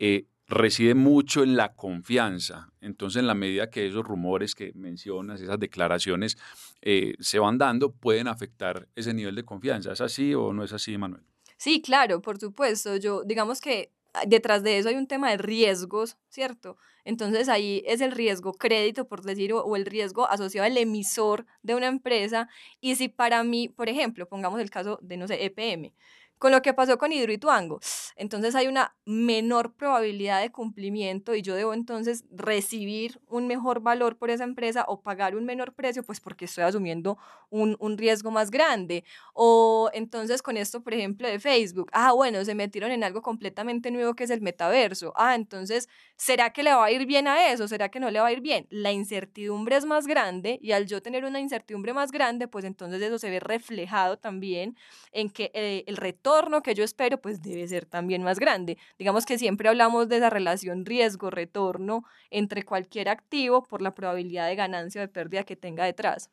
eh, 0.00 0.24
reside 0.48 0.94
mucho 0.94 1.44
en 1.44 1.56
la 1.56 1.74
confianza. 1.74 2.72
Entonces, 2.80 3.20
en 3.20 3.28
la 3.28 3.34
medida 3.34 3.70
que 3.70 3.86
esos 3.86 4.04
rumores 4.04 4.56
que 4.56 4.72
mencionas, 4.74 5.40
esas 5.40 5.60
declaraciones 5.60 6.38
eh, 6.82 7.14
se 7.20 7.38
van 7.38 7.56
dando, 7.56 7.92
pueden 7.92 8.26
afectar 8.26 8.88
ese 8.96 9.14
nivel 9.14 9.36
de 9.36 9.44
confianza. 9.44 9.92
¿Es 9.92 10.00
así 10.00 10.34
o 10.34 10.52
no 10.52 10.64
es 10.64 10.72
así, 10.72 10.98
Manuel? 10.98 11.22
Sí, 11.56 11.82
claro, 11.82 12.20
por 12.20 12.38
supuesto. 12.38 12.96
Yo, 12.96 13.22
digamos 13.22 13.60
que 13.60 13.92
detrás 14.26 14.62
de 14.62 14.78
eso 14.78 14.88
hay 14.88 14.96
un 14.96 15.06
tema 15.06 15.30
de 15.30 15.36
riesgos, 15.38 16.16
¿cierto? 16.28 16.76
Entonces 17.04 17.48
ahí 17.48 17.82
es 17.86 18.00
el 18.00 18.12
riesgo 18.12 18.52
crédito, 18.52 19.06
por 19.08 19.22
decir, 19.22 19.52
o, 19.52 19.76
el 19.76 19.86
riesgo 19.86 20.26
asociado 20.28 20.66
al 20.66 20.76
emisor 20.76 21.46
de 21.62 21.74
una 21.74 21.86
empresa. 21.86 22.48
Y 22.80 22.96
si 22.96 23.08
para 23.08 23.42
mí, 23.44 23.68
por 23.68 23.88
ejemplo, 23.88 24.28
pongamos 24.28 24.60
el 24.60 24.70
caso 24.70 24.98
de, 25.02 25.16
no 25.16 25.26
sé, 25.26 25.44
EPM, 25.44 25.92
con 26.40 26.52
lo 26.52 26.62
que 26.62 26.72
pasó 26.72 26.96
con 26.96 27.12
Hidroituango. 27.12 27.80
Entonces 28.16 28.54
hay 28.54 28.66
una 28.66 28.96
menor 29.04 29.74
probabilidad 29.74 30.40
de 30.40 30.50
cumplimiento 30.50 31.34
y 31.34 31.42
yo 31.42 31.54
debo 31.54 31.74
entonces 31.74 32.24
recibir 32.30 33.20
un 33.28 33.46
mejor 33.46 33.80
valor 33.80 34.16
por 34.16 34.30
esa 34.30 34.44
empresa 34.44 34.84
o 34.88 35.02
pagar 35.02 35.36
un 35.36 35.44
menor 35.44 35.74
precio, 35.74 36.02
pues 36.02 36.18
porque 36.18 36.46
estoy 36.46 36.64
asumiendo 36.64 37.18
un, 37.50 37.76
un 37.78 37.98
riesgo 37.98 38.30
más 38.30 38.50
grande. 38.50 39.04
O 39.34 39.90
entonces 39.92 40.42
con 40.42 40.56
esto, 40.56 40.82
por 40.82 40.94
ejemplo, 40.94 41.28
de 41.28 41.38
Facebook, 41.38 41.90
ah, 41.92 42.12
bueno, 42.12 42.42
se 42.44 42.54
metieron 42.54 42.90
en 42.90 43.04
algo 43.04 43.20
completamente 43.20 43.90
nuevo 43.90 44.14
que 44.14 44.24
es 44.24 44.30
el 44.30 44.40
metaverso. 44.40 45.12
Ah, 45.16 45.34
entonces, 45.34 45.88
¿será 46.16 46.52
que 46.54 46.62
le 46.62 46.72
va 46.72 46.86
a 46.86 46.90
ir 46.90 47.04
bien 47.04 47.28
a 47.28 47.52
eso? 47.52 47.68
¿Será 47.68 47.90
que 47.90 48.00
no 48.00 48.10
le 48.10 48.18
va 48.18 48.28
a 48.28 48.32
ir 48.32 48.40
bien? 48.40 48.66
La 48.70 48.92
incertidumbre 48.92 49.76
es 49.76 49.84
más 49.84 50.06
grande 50.06 50.58
y 50.62 50.72
al 50.72 50.86
yo 50.86 51.02
tener 51.02 51.26
una 51.26 51.38
incertidumbre 51.38 51.92
más 51.92 52.12
grande, 52.12 52.48
pues 52.48 52.64
entonces 52.64 53.02
eso 53.02 53.18
se 53.18 53.28
ve 53.28 53.40
reflejado 53.40 54.16
también 54.16 54.74
en 55.12 55.28
que 55.28 55.50
eh, 55.52 55.84
el 55.86 55.98
retorno 55.98 56.29
que 56.62 56.74
yo 56.74 56.84
espero, 56.84 57.20
pues 57.20 57.42
debe 57.42 57.66
ser 57.68 57.86
también 57.86 58.22
más 58.22 58.38
grande. 58.38 58.78
Digamos 58.98 59.26
que 59.26 59.38
siempre 59.38 59.68
hablamos 59.68 60.08
de 60.08 60.16
esa 60.16 60.30
relación 60.30 60.84
riesgo-retorno 60.84 62.04
entre 62.30 62.64
cualquier 62.64 63.08
activo 63.08 63.62
por 63.62 63.82
la 63.82 63.94
probabilidad 63.94 64.48
de 64.48 64.56
ganancia 64.56 65.00
o 65.00 65.06
de 65.06 65.08
pérdida 65.08 65.44
que 65.44 65.56
tenga 65.56 65.84
detrás. 65.84 66.30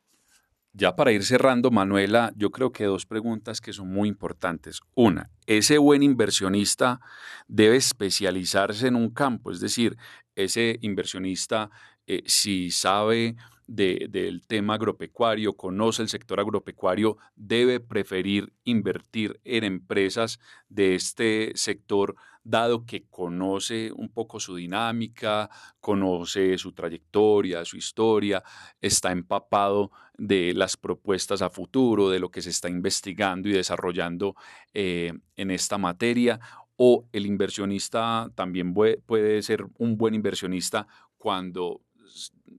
Ya 0.72 0.94
para 0.94 1.12
ir 1.12 1.24
cerrando, 1.24 1.70
Manuela, 1.70 2.32
yo 2.36 2.50
creo 2.50 2.70
que 2.70 2.84
dos 2.84 3.06
preguntas 3.06 3.60
que 3.60 3.72
son 3.72 3.88
muy 3.88 4.08
importantes. 4.08 4.80
Una, 4.94 5.30
ese 5.46 5.78
buen 5.78 6.02
inversionista 6.02 7.00
debe 7.48 7.76
especializarse 7.76 8.86
en 8.86 8.94
un 8.94 9.10
campo, 9.10 9.50
es 9.50 9.60
decir, 9.60 9.96
ese 10.36 10.78
inversionista, 10.82 11.70
eh, 12.06 12.22
si 12.26 12.70
sabe 12.70 13.34
del 13.68 14.42
tema 14.46 14.74
agropecuario, 14.74 15.52
conoce 15.52 16.00
el 16.02 16.08
sector 16.08 16.40
agropecuario, 16.40 17.18
debe 17.36 17.80
preferir 17.80 18.54
invertir 18.64 19.40
en 19.44 19.62
empresas 19.62 20.40
de 20.70 20.94
este 20.94 21.52
sector, 21.54 22.16
dado 22.42 22.86
que 22.86 23.04
conoce 23.10 23.92
un 23.92 24.08
poco 24.08 24.40
su 24.40 24.56
dinámica, 24.56 25.50
conoce 25.80 26.56
su 26.56 26.72
trayectoria, 26.72 27.66
su 27.66 27.76
historia, 27.76 28.42
está 28.80 29.12
empapado 29.12 29.92
de 30.16 30.54
las 30.54 30.78
propuestas 30.78 31.42
a 31.42 31.50
futuro, 31.50 32.08
de 32.08 32.20
lo 32.20 32.30
que 32.30 32.40
se 32.40 32.50
está 32.50 32.70
investigando 32.70 33.50
y 33.50 33.52
desarrollando 33.52 34.34
eh, 34.72 35.12
en 35.36 35.50
esta 35.50 35.76
materia, 35.76 36.40
o 36.76 37.06
el 37.12 37.26
inversionista 37.26 38.30
también 38.34 38.72
puede 38.72 39.42
ser 39.42 39.66
un 39.76 39.98
buen 39.98 40.14
inversionista 40.14 40.86
cuando 41.18 41.82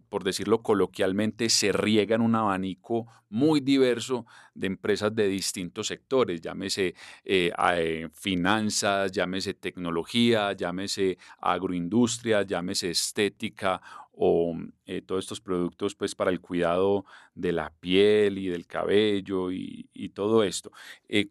por 0.10 0.24
decirlo 0.24 0.62
coloquialmente, 0.62 1.50
se 1.50 1.72
riega 1.72 2.16
en 2.16 2.22
un 2.22 2.36
abanico 2.36 3.08
muy 3.30 3.60
diverso 3.60 4.26
de 4.56 4.68
empresas 4.68 5.14
de 5.16 5.28
distintos 5.28 5.88
sectores, 5.88 6.42
llámese 6.42 6.96
eh, 7.24 7.52
eh, 7.76 8.10
finanzas, 8.14 9.12
llámese 9.12 9.54
tecnología, 9.54 10.54
llámese 10.54 11.18
agroindustria, 11.40 12.42
llámese 12.42 12.90
estética 12.90 13.82
o 14.22 14.58
eh, 14.86 15.02
todos 15.02 15.24
estos 15.24 15.40
productos 15.40 15.96
pues 15.96 16.14
para 16.16 16.32
el 16.32 16.42
cuidado 16.42 17.06
de 17.36 17.54
la 17.54 17.72
piel 17.80 18.38
y 18.38 18.48
del 18.50 18.66
cabello 18.68 19.52
y, 19.52 19.86
todo 20.16 20.44
esto. 20.44 20.72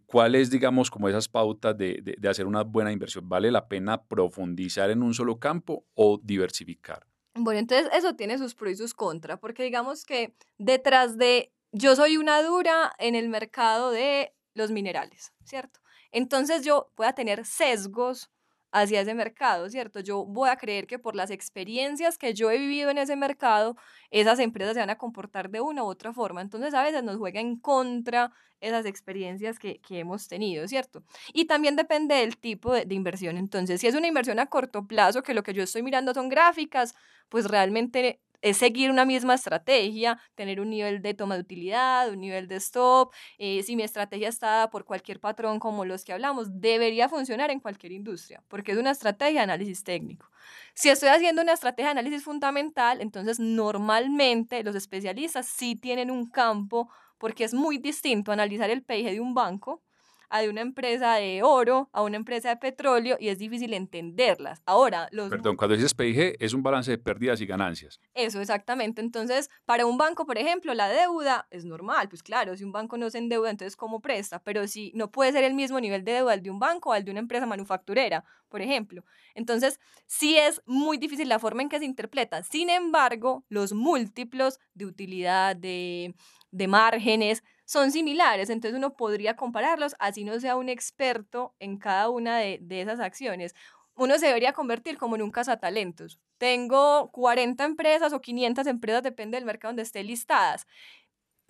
¿Cuáles, 0.06 0.50
digamos, 0.50 0.88
como 0.88 1.08
esas 1.08 1.28
pautas 1.28 1.76
de, 1.76 2.00
de 2.16 2.28
hacer 2.28 2.46
una 2.46 2.62
buena 2.62 2.92
inversión? 2.92 3.28
¿Vale 3.28 3.50
la 3.50 3.68
pena 3.68 4.00
profundizar 4.00 4.88
en 4.90 5.02
un 5.02 5.12
solo 5.12 5.38
campo 5.38 5.84
o 5.94 6.18
diversificar? 6.22 7.07
Bueno, 7.40 7.60
entonces 7.60 7.88
eso 7.92 8.14
tiene 8.16 8.36
sus 8.38 8.54
pros 8.54 8.72
y 8.72 8.76
sus 8.76 8.94
contras, 8.94 9.38
porque 9.38 9.62
digamos 9.62 10.04
que 10.04 10.34
detrás 10.58 11.16
de 11.16 11.52
yo 11.72 11.94
soy 11.94 12.16
una 12.16 12.42
dura 12.42 12.92
en 12.98 13.14
el 13.14 13.28
mercado 13.28 13.90
de 13.90 14.34
los 14.54 14.70
minerales, 14.72 15.32
¿cierto? 15.44 15.80
Entonces 16.10 16.64
yo 16.64 16.90
voy 16.96 17.06
a 17.06 17.12
tener 17.12 17.44
sesgos 17.44 18.30
hacia 18.70 19.00
ese 19.00 19.14
mercado, 19.14 19.68
¿cierto? 19.70 20.00
Yo 20.00 20.24
voy 20.24 20.50
a 20.50 20.56
creer 20.56 20.86
que 20.86 20.98
por 20.98 21.16
las 21.16 21.30
experiencias 21.30 22.18
que 22.18 22.34
yo 22.34 22.50
he 22.50 22.58
vivido 22.58 22.90
en 22.90 22.98
ese 22.98 23.16
mercado, 23.16 23.76
esas 24.10 24.38
empresas 24.38 24.74
se 24.74 24.80
van 24.80 24.90
a 24.90 24.98
comportar 24.98 25.50
de 25.50 25.60
una 25.60 25.84
u 25.84 25.86
otra 25.86 26.12
forma. 26.12 26.40
Entonces 26.42 26.74
a 26.74 26.82
veces 26.82 27.02
nos 27.02 27.16
juega 27.16 27.40
en 27.40 27.56
contra 27.56 28.32
esas 28.60 28.86
experiencias 28.86 29.58
que, 29.58 29.80
hemos 29.90 30.28
tenido, 30.28 30.66
¿cierto? 30.68 31.02
Y 31.32 31.46
también 31.46 31.76
depende 31.76 32.16
del 32.16 32.36
tipo 32.38 32.72
de, 32.72 32.84
de, 32.84 32.94
inversión. 32.94 33.36
Entonces, 33.36 33.80
si 33.80 33.86
es 33.86 33.94
una 33.94 34.08
inversión 34.08 34.38
a 34.40 34.46
corto 34.46 34.86
plazo, 34.86 35.22
que 35.22 35.34
lo 35.34 35.42
que 35.42 35.54
yo 35.54 35.62
estoy 35.62 35.82
mirando 35.82 36.12
son 36.12 36.28
gráficas, 36.28 36.94
pues 37.28 37.46
realmente 37.46 38.20
es 38.42 38.56
seguir 38.58 38.90
una 38.90 39.04
misma 39.04 39.34
estrategia, 39.34 40.20
tener 40.34 40.60
un 40.60 40.70
nivel 40.70 41.02
de 41.02 41.14
toma 41.14 41.34
de 41.34 41.40
utilidad, 41.40 42.10
un 42.10 42.20
nivel 42.20 42.48
de 42.48 42.56
stop. 42.56 43.12
Eh, 43.38 43.62
si 43.62 43.76
mi 43.76 43.82
estrategia 43.82 44.28
está 44.28 44.70
por 44.70 44.84
cualquier 44.84 45.20
patrón 45.20 45.58
como 45.58 45.84
los 45.84 46.04
que 46.04 46.12
hablamos, 46.12 46.60
debería 46.60 47.08
funcionar 47.08 47.50
en 47.50 47.60
cualquier 47.60 47.92
industria, 47.92 48.42
porque 48.48 48.72
es 48.72 48.78
una 48.78 48.90
estrategia 48.90 49.40
de 49.40 49.44
análisis 49.44 49.84
técnico. 49.84 50.30
Si 50.74 50.88
estoy 50.88 51.08
haciendo 51.10 51.42
una 51.42 51.52
estrategia 51.52 51.86
de 51.86 52.00
análisis 52.00 52.24
fundamental, 52.24 53.00
entonces 53.00 53.38
normalmente 53.40 54.62
los 54.62 54.74
especialistas 54.74 55.46
sí 55.46 55.76
tienen 55.76 56.10
un 56.10 56.30
campo, 56.30 56.90
porque 57.18 57.44
es 57.44 57.52
muy 57.54 57.78
distinto 57.78 58.32
analizar 58.32 58.70
el 58.70 58.82
PIG 58.82 59.10
de 59.10 59.20
un 59.20 59.34
banco 59.34 59.82
a 60.30 60.40
de 60.40 60.48
una 60.48 60.60
empresa 60.60 61.14
de 61.14 61.42
oro, 61.42 61.88
a 61.92 62.02
una 62.02 62.16
empresa 62.16 62.50
de 62.50 62.56
petróleo 62.56 63.16
y 63.18 63.28
es 63.28 63.38
difícil 63.38 63.74
entenderlas. 63.74 64.62
Ahora, 64.66 65.08
los... 65.12 65.28
Perdón, 65.28 65.56
cuando 65.56 65.76
dices 65.76 65.94
PIG 65.94 66.36
es 66.38 66.52
un 66.52 66.62
balance 66.62 66.90
de 66.90 66.98
pérdidas 66.98 67.40
y 67.40 67.46
ganancias. 67.46 68.00
Eso, 68.14 68.40
exactamente. 68.40 69.00
Entonces, 69.00 69.50
para 69.64 69.86
un 69.86 69.98
banco, 69.98 70.26
por 70.26 70.38
ejemplo, 70.38 70.74
la 70.74 70.88
deuda 70.88 71.46
es 71.50 71.64
normal. 71.64 72.08
Pues 72.08 72.22
claro, 72.22 72.56
si 72.56 72.64
un 72.64 72.72
banco 72.72 72.96
no 72.96 73.10
se 73.10 73.18
endeuda, 73.18 73.50
entonces 73.50 73.76
¿cómo 73.76 74.00
presta? 74.00 74.42
Pero 74.42 74.66
si 74.66 74.92
no 74.94 75.10
puede 75.10 75.32
ser 75.32 75.44
el 75.44 75.54
mismo 75.54 75.80
nivel 75.80 76.04
de 76.04 76.12
deuda 76.12 76.34
el 76.34 76.42
de 76.42 76.50
un 76.50 76.58
banco 76.58 76.90
o 76.90 76.94
el 76.94 77.04
de 77.04 77.10
una 77.10 77.20
empresa 77.20 77.46
manufacturera, 77.46 78.24
por 78.48 78.62
ejemplo. 78.62 79.04
Entonces, 79.34 79.80
sí 80.06 80.36
es 80.36 80.62
muy 80.66 80.98
difícil 80.98 81.28
la 81.28 81.38
forma 81.38 81.62
en 81.62 81.68
que 81.68 81.78
se 81.78 81.84
interpreta. 81.84 82.42
Sin 82.42 82.70
embargo, 82.70 83.44
los 83.48 83.72
múltiplos 83.72 84.58
de 84.74 84.86
utilidad, 84.86 85.56
de, 85.56 86.14
de 86.50 86.68
márgenes, 86.68 87.42
son 87.68 87.92
similares, 87.92 88.48
entonces 88.48 88.78
uno 88.78 88.96
podría 88.96 89.36
compararlos, 89.36 89.94
así 89.98 90.24
no 90.24 90.40
sea 90.40 90.56
un 90.56 90.70
experto 90.70 91.54
en 91.58 91.76
cada 91.76 92.08
una 92.08 92.38
de, 92.38 92.62
esas 92.70 92.98
acciones. 92.98 93.54
Uno 93.94 94.18
se 94.18 94.26
debería 94.26 94.54
convertir 94.54 94.96
como 94.96 95.16
en 95.16 95.22
un 95.22 95.30
cazatalentos. 95.30 96.18
Tengo 96.38 97.10
40 97.10 97.62
empresas 97.66 98.14
o 98.14 98.22
500 98.22 98.66
empresas, 98.68 99.02
depende 99.02 99.36
del 99.36 99.44
mercado 99.44 99.72
donde 99.72 99.82
estén 99.82 100.06
listadas 100.06 100.66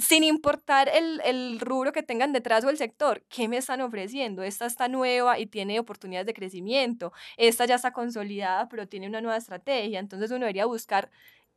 sin 0.01 0.23
importar 0.23 0.89
el, 0.89 1.21
el, 1.25 1.59
rubro 1.59 1.91
que 1.91 2.05
tengan 2.05 2.33
detrás 2.33 2.65
o 2.65 2.71
el 2.71 2.77
sector, 2.77 3.25
¿qué 3.29 3.49
me 3.49 3.57
están 3.57 3.81
ofreciendo? 3.81 4.45
Esta 4.45 4.65
está 4.67 4.87
nueva 4.87 5.41
y 5.41 5.47
tiene 5.47 5.81
oportunidades 5.81 6.25
de 6.27 6.35
crecimiento, 6.35 7.13
esta 7.37 7.67
ya 7.67 7.75
está 7.75 7.93
consolidada 7.93 8.69
pero 8.69 8.87
tiene 8.87 9.09
una 9.09 9.21
nueva 9.21 9.37
estrategia, 9.37 9.99
entonces 9.99 10.31
uno 10.31 10.41
debería 10.43 10.67
buscar 10.67 11.11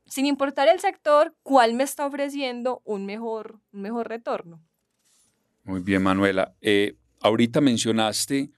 sin 0.06 0.26
importar 0.26 0.68
el 0.68 0.80
sector, 0.80 1.34
cuál 1.42 1.74
me 1.74 1.84
está 1.84 2.06
ofreciendo 2.06 2.82
un 2.84 3.06
mejor, 3.06 3.60
mejor 3.70 4.08
retorno. 4.08 4.62
Muy 5.64 5.80
bien, 5.80 6.02
Manuela. 6.02 6.54
Eh, 6.60 6.96
ahorita 7.20 7.60
mencionaste 7.60 8.50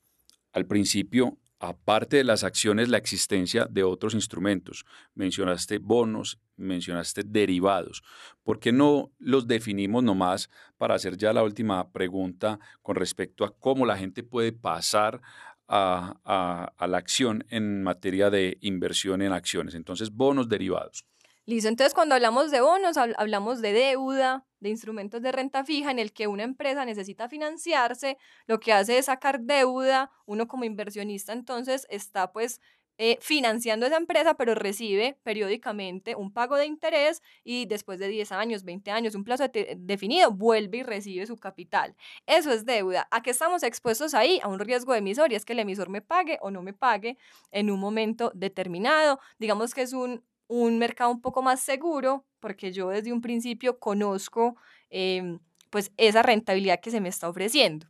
al 0.52 0.66
principio, 0.66 1.38
aparte 1.59 2.16
de 2.16 2.24
las 2.24 2.44
acciones, 2.44 2.88
la 2.88 2.98
existencia 2.98 3.66
de 3.70 3.83
otros 3.83 4.14
instrumentos. 4.14 4.85
Mencionaste 5.14 5.78
bonos, 5.78 6.38
mencionaste 6.57 7.22
derivados. 7.24 8.02
¿Por 8.42 8.59
qué 8.59 8.72
no 8.72 9.12
los 9.18 9.46
definimos 9.46 10.02
nomás 10.02 10.50
para 10.78 10.94
hacer 10.94 11.16
ya 11.16 11.33
la 11.33 11.42
última 11.42 11.90
pregunta 11.90 12.59
con 12.83 12.96
respecto 12.96 13.44
a 13.44 13.54
cómo 13.54 13.87
la 13.87 13.96
gente 13.96 14.22
puede 14.22 14.52
pasar 14.52 15.20
a, 15.66 16.70
a 16.76 16.87
la 16.87 16.98
acción 16.98 17.44
en 17.48 17.83
materia 17.83 18.30
de 18.30 18.59
inversión 18.61 19.22
en 19.22 19.33
acciones? 19.33 19.74
Entonces, 19.74 20.11
bonos 20.11 20.48
derivados. 20.48 21.04
Listo, 21.46 21.68
entonces 21.68 21.92
cuando 21.92 22.14
hablamos 22.14 22.50
de 22.50 22.62
bonos, 22.62 22.96
hablamos 22.96 23.61
de 23.61 23.74
deuda, 23.74 24.46
de 24.61 24.70
instrumentos 24.70 25.20
de 25.20 25.30
renta 25.30 25.62
fija 25.62 25.90
en 25.90 25.98
el 25.98 26.12
que 26.14 26.26
una 26.26 26.42
empresa 26.42 26.87
necesita 26.87 27.28
financiarse, 27.28 28.16
lo 28.46 28.61
que 28.61 28.72
hace 28.72 28.96
es 28.96 29.07
sacar 29.07 29.40
deuda, 29.40 30.11
uno 30.24 30.48
como 30.48 30.64
inversionista 30.64 31.35
entonces 31.35 31.87
está 31.90 32.33
pues 32.33 32.62
eh, 32.96 33.18
financiando 33.20 33.85
esa 33.87 33.96
empresa, 33.96 34.35
pero 34.35 34.54
recibe 34.54 35.18
periódicamente 35.24 36.14
un 36.14 36.33
pago 36.33 36.57
de 36.57 36.64
interés 36.66 37.22
y 37.42 37.66
después 37.66 37.98
de 37.98 38.09
10 38.09 38.30
años, 38.33 38.64
20 38.64 38.90
años, 38.92 39.14
un 39.16 39.24
plazo 39.24 39.44
definido, 39.76 40.30
vuelve 40.30 40.78
y 40.78 40.83
recibe 40.85 41.26
su 41.26 41.37
capital. 41.37 41.96
Eso 42.26 42.52
es 42.52 42.64
deuda. 42.64 43.09
¿A 43.11 43.20
qué 43.22 43.30
estamos 43.30 43.64
expuestos 43.64 44.14
ahí? 44.14 44.38
A 44.42 44.48
un 44.48 44.61
riesgo 44.61 44.92
de 44.92 45.00
emisor 45.00 45.33
y 45.33 45.35
es 45.35 45.44
que 45.44 45.54
el 45.54 45.59
emisor 45.59 45.88
me 45.90 46.02
pague 46.02 46.38
o 46.40 46.50
no 46.52 46.62
me 46.62 46.72
pague 46.72 47.18
en 47.50 47.70
un 47.70 47.80
momento 47.80 48.30
determinado. 48.35 49.18
Digamos 49.38 49.74
que 49.74 49.83
es 49.83 49.92
un 49.92 50.22
un 50.48 50.78
mercado 50.78 51.11
un 51.11 51.20
poco 51.20 51.42
más 51.42 51.61
seguro, 51.61 52.26
porque 52.40 52.72
yo 52.72 52.88
desde 52.90 53.12
un 53.12 53.20
principio 53.20 53.78
conozco 53.78 54.57
em, 54.90 55.40
pues 55.70 55.92
esa 55.96 56.22
rentabilidad 56.22 56.80
que 56.80 56.90
se 56.90 57.00
me 57.00 57.09
está 57.09 57.28
ofreciendo. 57.28 57.87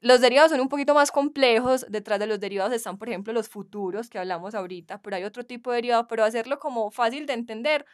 Los 0.00 0.20
derivados 0.20 0.50
son 0.52 0.60
un 0.60 0.68
poquito 0.68 0.94
más 0.94 1.10
complejos. 1.10 1.86
Detrás 1.88 2.18
de 2.20 2.26
los 2.26 2.38
derivados 2.40 2.72
están, 2.74 2.98
por 2.98 3.08
ejemplo, 3.08 3.32
los 3.32 3.48
futuros 3.48 4.10
que 4.10 4.18
hablamos 4.18 4.54
ahorita, 4.54 5.00
pero 5.02 5.16
hay 5.16 5.24
otro 5.24 5.44
tipo 5.44 5.70
de 5.70 5.76
derivado, 5.76 6.06
pero 6.06 6.24
hacerlo 6.24 6.58
como 6.58 6.90
fácil 6.90 7.26
de 7.26 7.32
entender. 7.34 7.86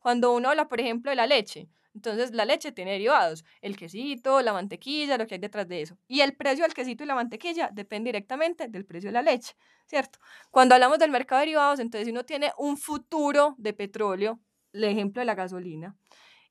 Cuando 0.00 0.32
uno 0.32 0.50
habla, 0.50 0.68
por 0.68 0.80
ejemplo, 0.80 1.10
de 1.10 1.16
la 1.16 1.26
leche, 1.26 1.68
entonces 1.94 2.32
la 2.32 2.44
leche 2.44 2.72
tiene 2.72 2.92
derivados, 2.92 3.44
el 3.60 3.76
quesito, 3.76 4.40
la 4.42 4.52
mantequilla, 4.52 5.18
lo 5.18 5.26
que 5.26 5.34
hay 5.34 5.40
detrás 5.40 5.66
de 5.68 5.82
eso. 5.82 5.98
Y 6.06 6.20
el 6.20 6.36
precio 6.36 6.64
del 6.64 6.74
quesito 6.74 7.02
y 7.04 7.06
la 7.06 7.14
mantequilla 7.14 7.70
depende 7.72 8.08
directamente 8.08 8.68
del 8.68 8.84
precio 8.84 9.08
de 9.08 9.14
la 9.14 9.22
leche, 9.22 9.54
¿cierto? 9.86 10.18
Cuando 10.50 10.74
hablamos 10.74 10.98
del 10.98 11.10
mercado 11.10 11.40
de 11.40 11.46
derivados, 11.46 11.80
entonces 11.80 12.08
uno 12.08 12.24
tiene 12.24 12.52
un 12.58 12.76
futuro 12.76 13.54
de 13.58 13.72
petróleo, 13.72 14.40
el 14.72 14.84
ejemplo 14.84 15.20
de 15.20 15.26
la 15.26 15.34
gasolina. 15.34 15.96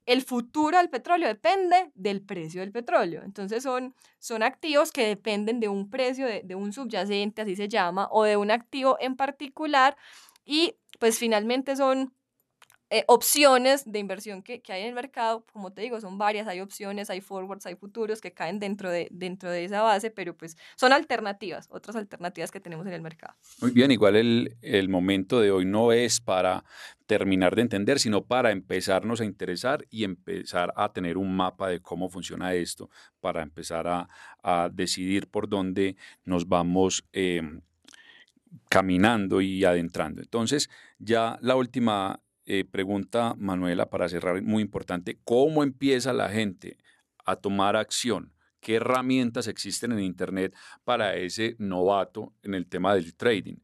El 0.05 0.23
futuro 0.23 0.77
del 0.77 0.89
petróleo 0.89 1.27
depende 1.27 1.91
del 1.93 2.21
precio 2.21 2.61
del 2.61 2.71
petróleo. 2.71 3.21
Entonces 3.23 3.63
son, 3.63 3.95
son 4.17 4.43
activos 4.43 4.91
que 4.91 5.05
dependen 5.05 5.59
de 5.59 5.67
un 5.69 5.89
precio, 5.89 6.25
de, 6.25 6.41
de 6.43 6.55
un 6.55 6.73
subyacente, 6.73 7.43
así 7.43 7.55
se 7.55 7.67
llama, 7.67 8.07
o 8.11 8.23
de 8.23 8.35
un 8.35 8.49
activo 8.51 8.97
en 8.99 9.15
particular. 9.15 9.95
Y 10.43 10.75
pues 10.99 11.19
finalmente 11.19 11.75
son 11.75 12.13
eh, 12.91 13.03
opciones 13.07 13.91
de 13.91 13.99
inversión 13.99 14.41
que, 14.41 14.61
que, 14.61 14.73
hay 14.73 14.81
en 14.81 14.87
el 14.87 14.95
mercado, 14.95 15.45
como 15.53 15.71
te 15.71 15.81
digo, 15.81 16.01
son 16.01 16.17
varias, 16.17 16.47
hay 16.47 16.59
opciones, 16.59 17.11
hay 17.11 17.21
forwards, 17.21 17.67
hay 17.67 17.75
futuros 17.75 18.19
que 18.19 18.33
caen 18.33 18.59
dentro 18.59 18.89
de, 18.89 19.07
dentro 19.11 19.51
de 19.51 19.63
esa 19.63 19.83
base, 19.83 20.09
pero 20.09 20.35
pues 20.35 20.57
son 20.75 20.91
alternativas, 20.91 21.67
otras 21.69 21.95
alternativas 21.95 22.49
que 22.49 22.59
tenemos 22.59 22.87
en 22.87 22.93
el 22.93 23.01
mercado. 23.01 23.35
Muy 23.61 23.69
bien, 23.71 23.91
igual 23.91 24.15
el, 24.15 24.57
el 24.63 24.89
momento 24.89 25.39
de 25.39 25.51
hoy 25.51 25.65
no 25.65 25.91
es 25.91 26.19
para 26.19 26.63
terminar 27.05 27.55
de 27.55 27.61
entender, 27.61 27.99
sino 27.99 28.25
para 28.25 28.49
empezarnos 28.49 29.21
a 29.21 29.25
interesar 29.25 29.85
y 29.91 30.03
empezar 30.03 30.73
a 30.75 30.91
tener 30.91 31.17
un 31.17 31.35
mapa 31.35 31.69
de 31.69 31.81
cómo 31.81 32.09
funciona 32.09 32.55
esto, 32.55 32.89
para 33.19 33.43
empezar 33.43 33.87
a, 33.87 34.09
a 34.41 34.69
decidir 34.73 35.27
por 35.27 35.47
dónde 35.47 35.95
nos 36.25 36.47
vamos. 36.47 37.05
Eh, 37.13 37.41
caminando 38.67 39.41
y 39.41 39.63
adentrando. 39.63 40.21
Entonces, 40.21 40.71
ya 40.97 41.37
la 41.41 41.55
última 41.55 42.19
eh, 42.51 42.65
pregunta 42.65 43.35
Manuela 43.37 43.91
para 43.91 44.09
cerrar, 44.09 44.41
muy 44.41 44.63
importante, 44.63 45.19
¿cómo 45.23 45.61
empieza 45.61 46.13
la 46.13 46.29
gente 46.29 46.77
a 47.23 47.35
tomar 47.35 47.75
acción? 47.75 48.33
¿Qué 48.59 48.77
herramientas 48.77 49.47
existen 49.47 49.91
en 49.91 49.99
Internet 49.99 50.55
para 50.83 51.15
ese 51.15 51.55
novato 51.59 52.33
en 52.41 52.55
el 52.55 52.65
tema 52.67 52.95
del 52.95 53.15
trading? 53.15 53.57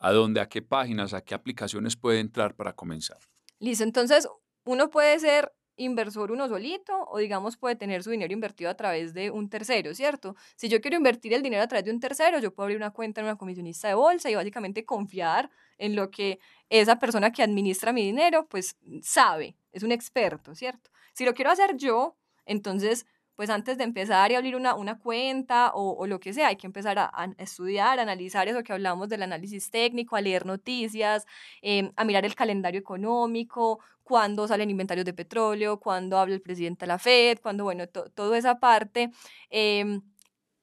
¿A 0.00 0.10
dónde, 0.10 0.40
a 0.40 0.48
qué 0.48 0.60
páginas, 0.60 1.14
a 1.14 1.20
qué 1.20 1.36
aplicaciones 1.36 1.94
puede 1.94 2.18
entrar 2.18 2.56
para 2.56 2.72
comenzar? 2.72 3.18
Listo, 3.60 3.84
entonces 3.84 4.26
uno 4.64 4.90
puede 4.90 5.20
ser 5.20 5.52
inversor 5.76 6.32
uno 6.32 6.48
solito 6.48 7.04
o 7.08 7.18
digamos 7.18 7.56
puede 7.56 7.76
tener 7.76 8.02
su 8.02 8.10
dinero 8.10 8.32
invertido 8.32 8.70
a 8.70 8.74
través 8.74 9.14
de 9.14 9.30
un 9.30 9.48
tercero, 9.48 9.94
¿cierto? 9.94 10.36
Si 10.56 10.68
yo 10.68 10.80
quiero 10.80 10.96
invertir 10.96 11.32
el 11.32 11.42
dinero 11.42 11.62
a 11.62 11.66
través 11.66 11.84
de 11.84 11.90
un 11.90 12.00
tercero, 12.00 12.38
yo 12.38 12.54
puedo 12.54 12.64
abrir 12.64 12.76
una 12.76 12.90
cuenta 12.90 13.20
en 13.20 13.26
una 13.26 13.36
comisionista 13.36 13.88
de 13.88 13.94
bolsa 13.94 14.30
y 14.30 14.34
básicamente 14.34 14.84
confiar 14.84 15.50
en 15.78 15.96
lo 15.96 16.10
que 16.10 16.38
esa 16.68 16.98
persona 16.98 17.32
que 17.32 17.42
administra 17.42 17.92
mi 17.92 18.02
dinero, 18.02 18.46
pues 18.48 18.76
sabe, 19.02 19.56
es 19.72 19.82
un 19.82 19.92
experto, 19.92 20.54
¿cierto? 20.54 20.90
Si 21.12 21.24
lo 21.24 21.34
quiero 21.34 21.50
hacer 21.50 21.76
yo, 21.76 22.16
entonces 22.46 23.06
pues 23.36 23.50
antes 23.50 23.78
de 23.78 23.84
empezar 23.84 24.30
y 24.30 24.34
abrir 24.34 24.56
una, 24.56 24.74
una 24.74 24.98
cuenta 24.98 25.72
o, 25.74 26.06
lo 26.06 26.20
que 26.20 26.32
sea, 26.32 26.48
hay 26.48 26.56
que 26.56 26.66
empezar 26.66 26.98
a, 26.98 27.10
estudiar, 27.38 27.98
a 27.98 28.02
analizar 28.02 28.48
eso 28.48 28.62
que 28.62 28.72
hablamos 28.72 29.08
del 29.08 29.22
análisis 29.22 29.70
técnico, 29.70 30.16
a 30.16 30.20
leer 30.20 30.46
noticias, 30.46 31.26
em, 31.62 31.92
a 31.96 32.04
mirar 32.04 32.24
el 32.24 32.34
calendario 32.34 32.80
económico, 32.80 33.80
cuándo 34.02 34.46
salen 34.48 34.70
inventarios 34.70 35.06
de 35.06 35.14
petróleo, 35.14 35.80
cuándo 35.80 36.18
habla 36.18 36.34
el 36.34 36.42
presidente 36.42 36.84
de 36.84 36.88
la 36.88 36.98
Fed, 36.98 37.38
cuando, 37.42 37.64
bueno, 37.64 37.86
toda 37.88 38.36
esa 38.38 38.58
parte. 38.60 39.10
Em, 39.50 40.02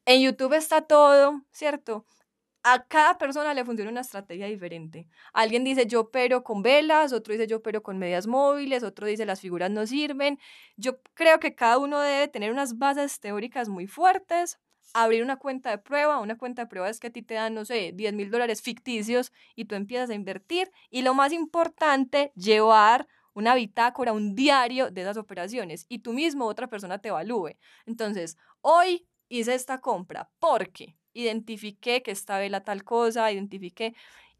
en 0.06 0.22
YouTube 0.22 0.54
está 0.54 0.82
todo, 0.82 1.44
¿cierto? 1.52 2.06
A 2.64 2.84
cada 2.86 3.18
persona 3.18 3.54
le 3.54 3.66
funciona 3.66 3.92
una 3.92 4.02
estrategia 4.02 4.48
diferente. 4.48 5.08
Alguien 5.34 5.64
dice 5.64 5.86
yo 5.88 6.02
opero 6.02 6.44
con 6.44 6.62
velas, 6.62 7.14
otro 7.14 7.34
dice 7.34 7.48
yo 7.48 7.58
opero 7.58 7.82
con 7.82 7.98
medias 7.98 8.28
móviles, 8.28 8.84
otro 8.84 9.08
dice 9.08 9.26
las 9.26 9.40
figuras 9.42 9.72
no 9.72 9.86
sirven. 9.88 10.40
Yo 10.76 11.00
creo 11.14 11.40
que 11.40 11.56
cada 11.56 11.78
uno 11.78 12.00
debe 12.02 12.28
tener 12.28 12.52
unas 12.52 12.78
bases 12.78 13.20
teóricas 13.20 13.70
muy 13.70 13.88
fuertes, 13.88 14.60
abrir 14.94 15.24
una 15.24 15.38
cuenta 15.38 15.70
de 15.70 15.78
prueba. 15.78 16.20
Una 16.20 16.38
cuenta 16.38 16.64
de 16.64 16.68
prueba 16.68 16.90
es 16.90 17.00
que 17.00 17.08
a 17.08 17.12
ti 17.12 17.22
te 17.22 17.36
dan, 17.36 17.54
no 17.54 17.66
sé, 17.66 17.92
10 17.94 18.14
mil 18.14 18.30
dólares 18.32 18.62
ficticios 18.62 19.32
y 19.56 19.66
tú 19.66 19.76
empiezas 19.76 20.10
a 20.10 20.16
invertir. 20.16 20.72
Y 20.90 21.02
lo 21.02 21.14
más 21.14 21.32
importante, 21.32 22.32
llevar 22.36 23.08
una 23.34 23.56
bitácora, 23.56 24.12
un 24.12 24.36
diario 24.36 24.92
de 24.92 25.02
esas 25.02 25.18
operaciones 25.18 25.86
y 25.88 26.00
tú 26.00 26.14
mismo 26.14 26.46
otra 26.46 26.68
persona 26.68 27.00
te 27.00 27.10
evalúe. 27.10 27.52
Entonces, 27.86 28.38
hoy 28.62 29.08
hice 29.30 29.54
esta 29.54 29.80
compra 29.80 30.30
porque 30.40 30.98
identifiqué 31.22 32.02
que 32.02 32.12
esta 32.12 32.40
tal 32.64 32.84
cosa, 32.84 33.32
identifiqué. 33.32 33.94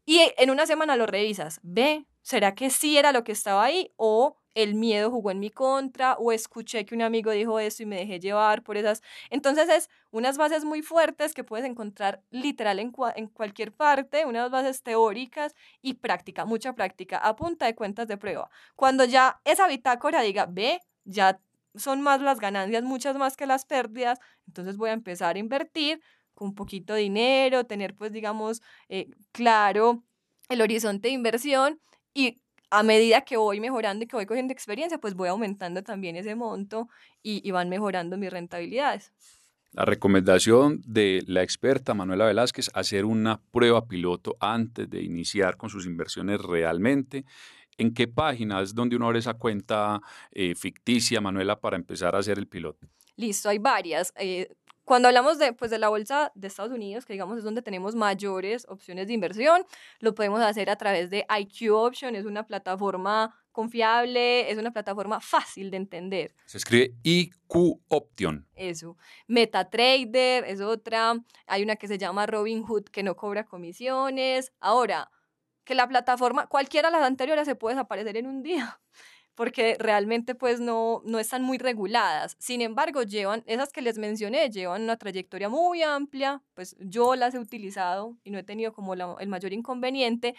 Y 0.04 0.20
en 0.38 0.50
una 0.50 0.66
semana 0.66 0.96
lo 0.96 1.06
revisas. 1.06 1.60
Ve, 1.62 2.06
¿será 2.22 2.54
que 2.54 2.70
sí 2.70 2.98
era 2.98 3.12
lo 3.12 3.24
que 3.24 3.32
estaba 3.32 3.64
ahí? 3.64 3.92
O 3.96 4.36
el 4.54 4.74
miedo 4.74 5.10
jugó 5.10 5.30
en 5.30 5.38
mi 5.38 5.50
contra, 5.50 6.14
o 6.14 6.32
escuché 6.32 6.84
que 6.84 6.94
un 6.94 7.02
amigo 7.02 7.30
dijo 7.30 7.60
esto 7.60 7.82
y 7.82 7.86
me 7.86 7.96
dejé 7.96 8.18
llevar 8.18 8.62
por 8.62 8.76
esas. 8.76 9.02
Entonces 9.30 9.68
es 9.68 9.88
unas 10.10 10.36
bases 10.38 10.64
muy 10.64 10.82
fuertes 10.82 11.34
que 11.34 11.44
puedes 11.44 11.66
encontrar 11.66 12.22
literal 12.30 12.78
en, 12.80 12.92
en 13.14 13.28
cualquier 13.28 13.72
parte, 13.72 14.24
unas 14.24 14.50
bases 14.50 14.82
teóricas 14.82 15.54
y 15.82 15.94
práctica, 15.94 16.44
mucha 16.44 16.74
práctica, 16.74 17.18
a 17.18 17.36
punta 17.36 17.66
de 17.66 17.74
cuentas 17.74 18.08
de 18.08 18.16
prueba. 18.16 18.50
Cuando 18.74 19.04
ya 19.04 19.40
esa 19.44 19.68
bitácora 19.68 20.22
diga, 20.22 20.46
ve, 20.46 20.80
ya 21.04 21.40
son 21.76 22.02
más 22.02 22.20
las 22.20 22.40
ganancias, 22.40 22.82
muchas 22.82 23.16
más 23.16 23.36
que 23.36 23.46
las 23.46 23.64
pérdidas, 23.64 24.18
entonces 24.46 24.76
voy 24.76 24.90
a 24.90 24.94
empezar 24.94 25.36
a 25.36 25.38
invertir 25.38 26.02
un 26.40 26.54
poquito 26.54 26.94
de 26.94 27.02
dinero, 27.02 27.64
tener 27.64 27.94
pues 27.94 28.12
digamos 28.12 28.62
eh, 28.88 29.10
claro 29.32 30.02
el 30.48 30.60
horizonte 30.60 31.08
de 31.08 31.14
inversión 31.14 31.80
y 32.12 32.40
a 32.70 32.82
medida 32.82 33.22
que 33.22 33.36
voy 33.36 33.60
mejorando 33.60 34.04
y 34.04 34.08
que 34.08 34.16
voy 34.16 34.26
cogiendo 34.26 34.52
experiencia, 34.52 34.98
pues 34.98 35.14
voy 35.14 35.28
aumentando 35.28 35.82
también 35.82 36.16
ese 36.16 36.34
monto 36.34 36.88
y, 37.22 37.46
y 37.46 37.50
van 37.50 37.68
mejorando 37.68 38.16
mis 38.16 38.30
rentabilidades. 38.30 39.12
La 39.72 39.84
recomendación 39.84 40.82
de 40.84 41.22
la 41.28 41.44
experta 41.44 41.94
Manuela 41.94 42.26
Velázquez, 42.26 42.70
hacer 42.74 43.04
una 43.04 43.40
prueba 43.52 43.86
piloto 43.86 44.36
antes 44.40 44.90
de 44.90 45.02
iniciar 45.02 45.56
con 45.56 45.70
sus 45.70 45.86
inversiones 45.86 46.40
realmente. 46.40 47.24
¿En 47.78 47.94
qué 47.94 48.08
página 48.08 48.60
es 48.60 48.74
donde 48.74 48.96
uno 48.96 49.06
abre 49.06 49.20
esa 49.20 49.34
cuenta 49.34 50.00
eh, 50.32 50.56
ficticia, 50.56 51.20
Manuela, 51.20 51.60
para 51.60 51.76
empezar 51.76 52.16
a 52.16 52.18
hacer 52.18 52.38
el 52.38 52.48
piloto? 52.48 52.88
Listo, 53.16 53.48
hay 53.48 53.58
varias. 53.58 54.12
Eh, 54.16 54.48
cuando 54.90 55.06
hablamos 55.06 55.38
de, 55.38 55.52
pues, 55.52 55.70
de 55.70 55.78
la 55.78 55.88
bolsa 55.88 56.32
de 56.34 56.48
Estados 56.48 56.72
Unidos, 56.72 57.06
que 57.06 57.12
digamos 57.12 57.38
es 57.38 57.44
donde 57.44 57.62
tenemos 57.62 57.94
mayores 57.94 58.66
opciones 58.68 59.06
de 59.06 59.12
inversión, 59.12 59.64
lo 60.00 60.16
podemos 60.16 60.40
hacer 60.40 60.68
a 60.68 60.74
través 60.74 61.10
de 61.10 61.24
IQ 61.30 61.72
Option, 61.72 62.16
es 62.16 62.24
una 62.24 62.44
plataforma 62.44 63.40
confiable, 63.52 64.50
es 64.50 64.58
una 64.58 64.72
plataforma 64.72 65.20
fácil 65.20 65.70
de 65.70 65.76
entender. 65.76 66.34
Se 66.44 66.58
escribe 66.58 66.96
IQ 67.04 67.80
Option. 67.86 68.48
Eso. 68.56 68.96
MetaTrader 69.28 70.42
es 70.46 70.60
otra. 70.60 71.14
Hay 71.46 71.62
una 71.62 71.76
que 71.76 71.86
se 71.86 71.96
llama 71.96 72.26
Robinhood 72.26 72.86
que 72.86 73.04
no 73.04 73.14
cobra 73.14 73.44
comisiones. 73.44 74.52
Ahora, 74.58 75.08
que 75.62 75.76
la 75.76 75.86
plataforma, 75.86 76.48
cualquiera 76.48 76.90
de 76.90 76.98
las 76.98 77.06
anteriores 77.06 77.46
se 77.46 77.54
puede 77.54 77.76
desaparecer 77.76 78.16
en 78.16 78.26
un 78.26 78.42
día 78.42 78.80
porque 79.40 79.74
realmente 79.78 80.34
pues 80.34 80.60
no, 80.60 81.00
no 81.06 81.18
están 81.18 81.42
muy 81.42 81.56
reguladas. 81.56 82.36
Sin 82.38 82.60
embargo, 82.60 83.04
llevan, 83.04 83.42
esas 83.46 83.72
que 83.72 83.80
les 83.80 83.96
mencioné, 83.96 84.50
llevan 84.50 84.82
una 84.82 84.98
trayectoria 84.98 85.48
muy 85.48 85.82
amplia, 85.82 86.42
pues 86.52 86.76
yo 86.78 87.16
las 87.16 87.34
he 87.34 87.38
utilizado 87.38 88.18
y 88.22 88.32
no 88.32 88.38
he 88.38 88.42
tenido 88.42 88.74
como 88.74 88.92
el 88.92 89.28
mayor 89.28 89.54
inconveniente 89.54 90.34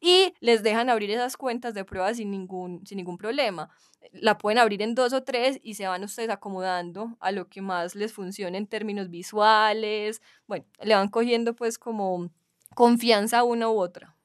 y 0.00 0.32
les 0.40 0.62
dejan 0.62 0.88
abrir 0.88 1.10
esas 1.10 1.36
cuentas 1.36 1.74
de 1.74 1.84
prueba 1.84 2.14
sin 2.14 2.30
ningún, 2.30 2.80
sin 2.86 2.96
ningún 2.96 3.18
problema. 3.18 3.68
La 4.12 4.38
pueden 4.38 4.56
abrir 4.56 4.80
en 4.80 4.94
dos 4.94 5.12
o 5.12 5.22
tres 5.22 5.60
y 5.62 5.74
se 5.74 5.86
van 5.86 6.02
ustedes 6.02 6.30
acomodando 6.30 7.14
a 7.20 7.32
lo 7.32 7.50
que 7.50 7.60
más 7.60 7.94
les 7.94 8.14
funcione 8.14 8.56
en 8.56 8.66
términos 8.66 9.10
visuales. 9.10 10.22
Bueno, 10.46 10.64
le 10.80 10.94
van 10.94 11.08
cogiendo 11.08 11.54
pues 11.54 11.76
como 11.76 12.30
confianza 12.74 13.40
a 13.40 13.44
una 13.44 13.68
u 13.68 13.78
otra. 13.78 14.16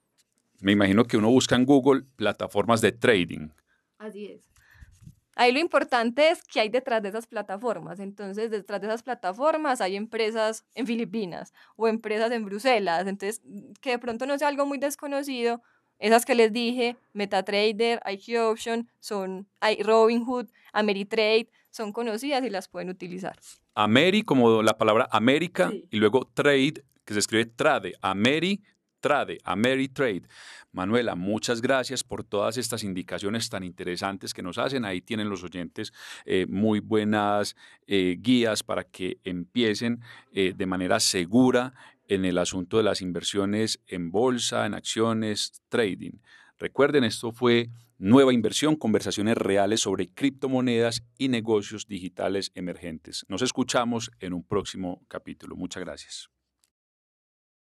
Me 0.62 0.72
imagino 0.72 1.04
que 1.04 1.18
uno 1.18 1.30
busca 1.30 1.58
en 1.58 1.66
Google 1.66 2.04
plataformas 2.16 2.80
de 2.80 2.94
trading 2.94 3.50
Así 4.02 4.26
es. 4.26 4.42
Ahí 5.36 5.52
lo 5.52 5.60
importante 5.60 6.30
es 6.30 6.44
que 6.44 6.60
hay 6.60 6.70
detrás 6.70 7.02
de 7.02 7.10
esas 7.10 7.28
plataformas. 7.28 8.00
Entonces, 8.00 8.52
detrás 8.52 8.82
de 8.82 8.88
esas 8.88 9.04
plataformas 9.04 9.80
hay 9.80 9.96
empresas 9.96 10.66
en 10.76 10.88
Filipinas 10.88 11.54
o 11.78 11.88
empresas 11.88 12.32
en 12.32 12.44
Bruselas. 12.44 13.08
Entonces, 13.08 13.42
que 13.80 13.92
de 13.92 14.00
pronto 14.00 14.26
no 14.26 14.38
sea 14.38 14.50
algo 14.50 14.66
muy 14.66 14.78
desconocido. 14.78 15.62
Esas 16.00 16.26
que 16.26 16.36
les 16.36 16.52
dije, 16.52 16.98
MetaTrader, 17.14 18.02
IQ 18.12 18.40
Option, 18.40 18.90
son 19.00 19.48
Robinhood, 19.84 20.48
Ameritrade, 20.74 21.48
son 21.70 21.94
conocidas 21.94 22.44
y 22.44 22.50
las 22.50 22.68
pueden 22.68 22.90
utilizar. 22.90 23.40
Ameri, 23.76 24.24
como 24.24 24.64
la 24.64 24.78
palabra 24.78 25.08
América, 25.12 25.72
y 25.72 25.98
luego 25.98 26.28
Trade, 26.34 26.84
que 27.06 27.14
se 27.14 27.20
escribe 27.20 27.46
Trade, 27.46 27.94
Ameri, 28.02 28.64
Trade, 29.02 29.40
Ameritrade. 29.44 30.24
Manuela, 30.72 31.16
muchas 31.16 31.62
gracias 31.62 32.04
por 32.04 32.24
todas 32.24 32.58
estas 32.58 32.84
indicaciones 32.84 33.50
tan 33.50 33.64
interesantes 33.64 34.34
que 34.34 34.42
nos 34.42 34.58
hacen. 34.58 34.86
Ahí 34.86 35.02
tienen 35.02 35.30
los 35.30 35.44
oyentes 35.44 35.92
eh, 36.26 36.46
muy 36.48 36.80
buenas 36.80 37.56
eh, 37.88 38.16
guías 38.20 38.64
para 38.64 38.86
que 38.86 39.18
empiecen 39.24 40.00
eh, 40.32 40.54
de 40.56 40.66
manera 40.66 41.00
segura 41.00 41.74
en 42.08 42.26
el 42.26 42.38
asunto 42.38 42.78
de 42.78 42.84
las 42.84 43.02
inversiones 43.02 43.82
en 43.88 44.12
bolsa, 44.12 44.66
en 44.66 44.76
acciones, 44.76 45.62
trading. 45.68 46.20
Recuerden, 46.58 47.04
esto 47.04 47.32
fue 47.32 47.70
Nueva 47.98 48.34
Inversión, 48.34 48.76
conversaciones 48.76 49.36
reales 49.38 49.82
sobre 49.82 50.10
criptomonedas 50.10 51.04
y 51.18 51.28
negocios 51.28 51.88
digitales 51.88 52.52
emergentes. 52.56 53.26
Nos 53.28 53.42
escuchamos 53.42 54.12
en 54.20 54.34
un 54.34 54.44
próximo 54.44 55.04
capítulo. 55.08 55.56
Muchas 55.56 55.84
gracias. 55.84 56.41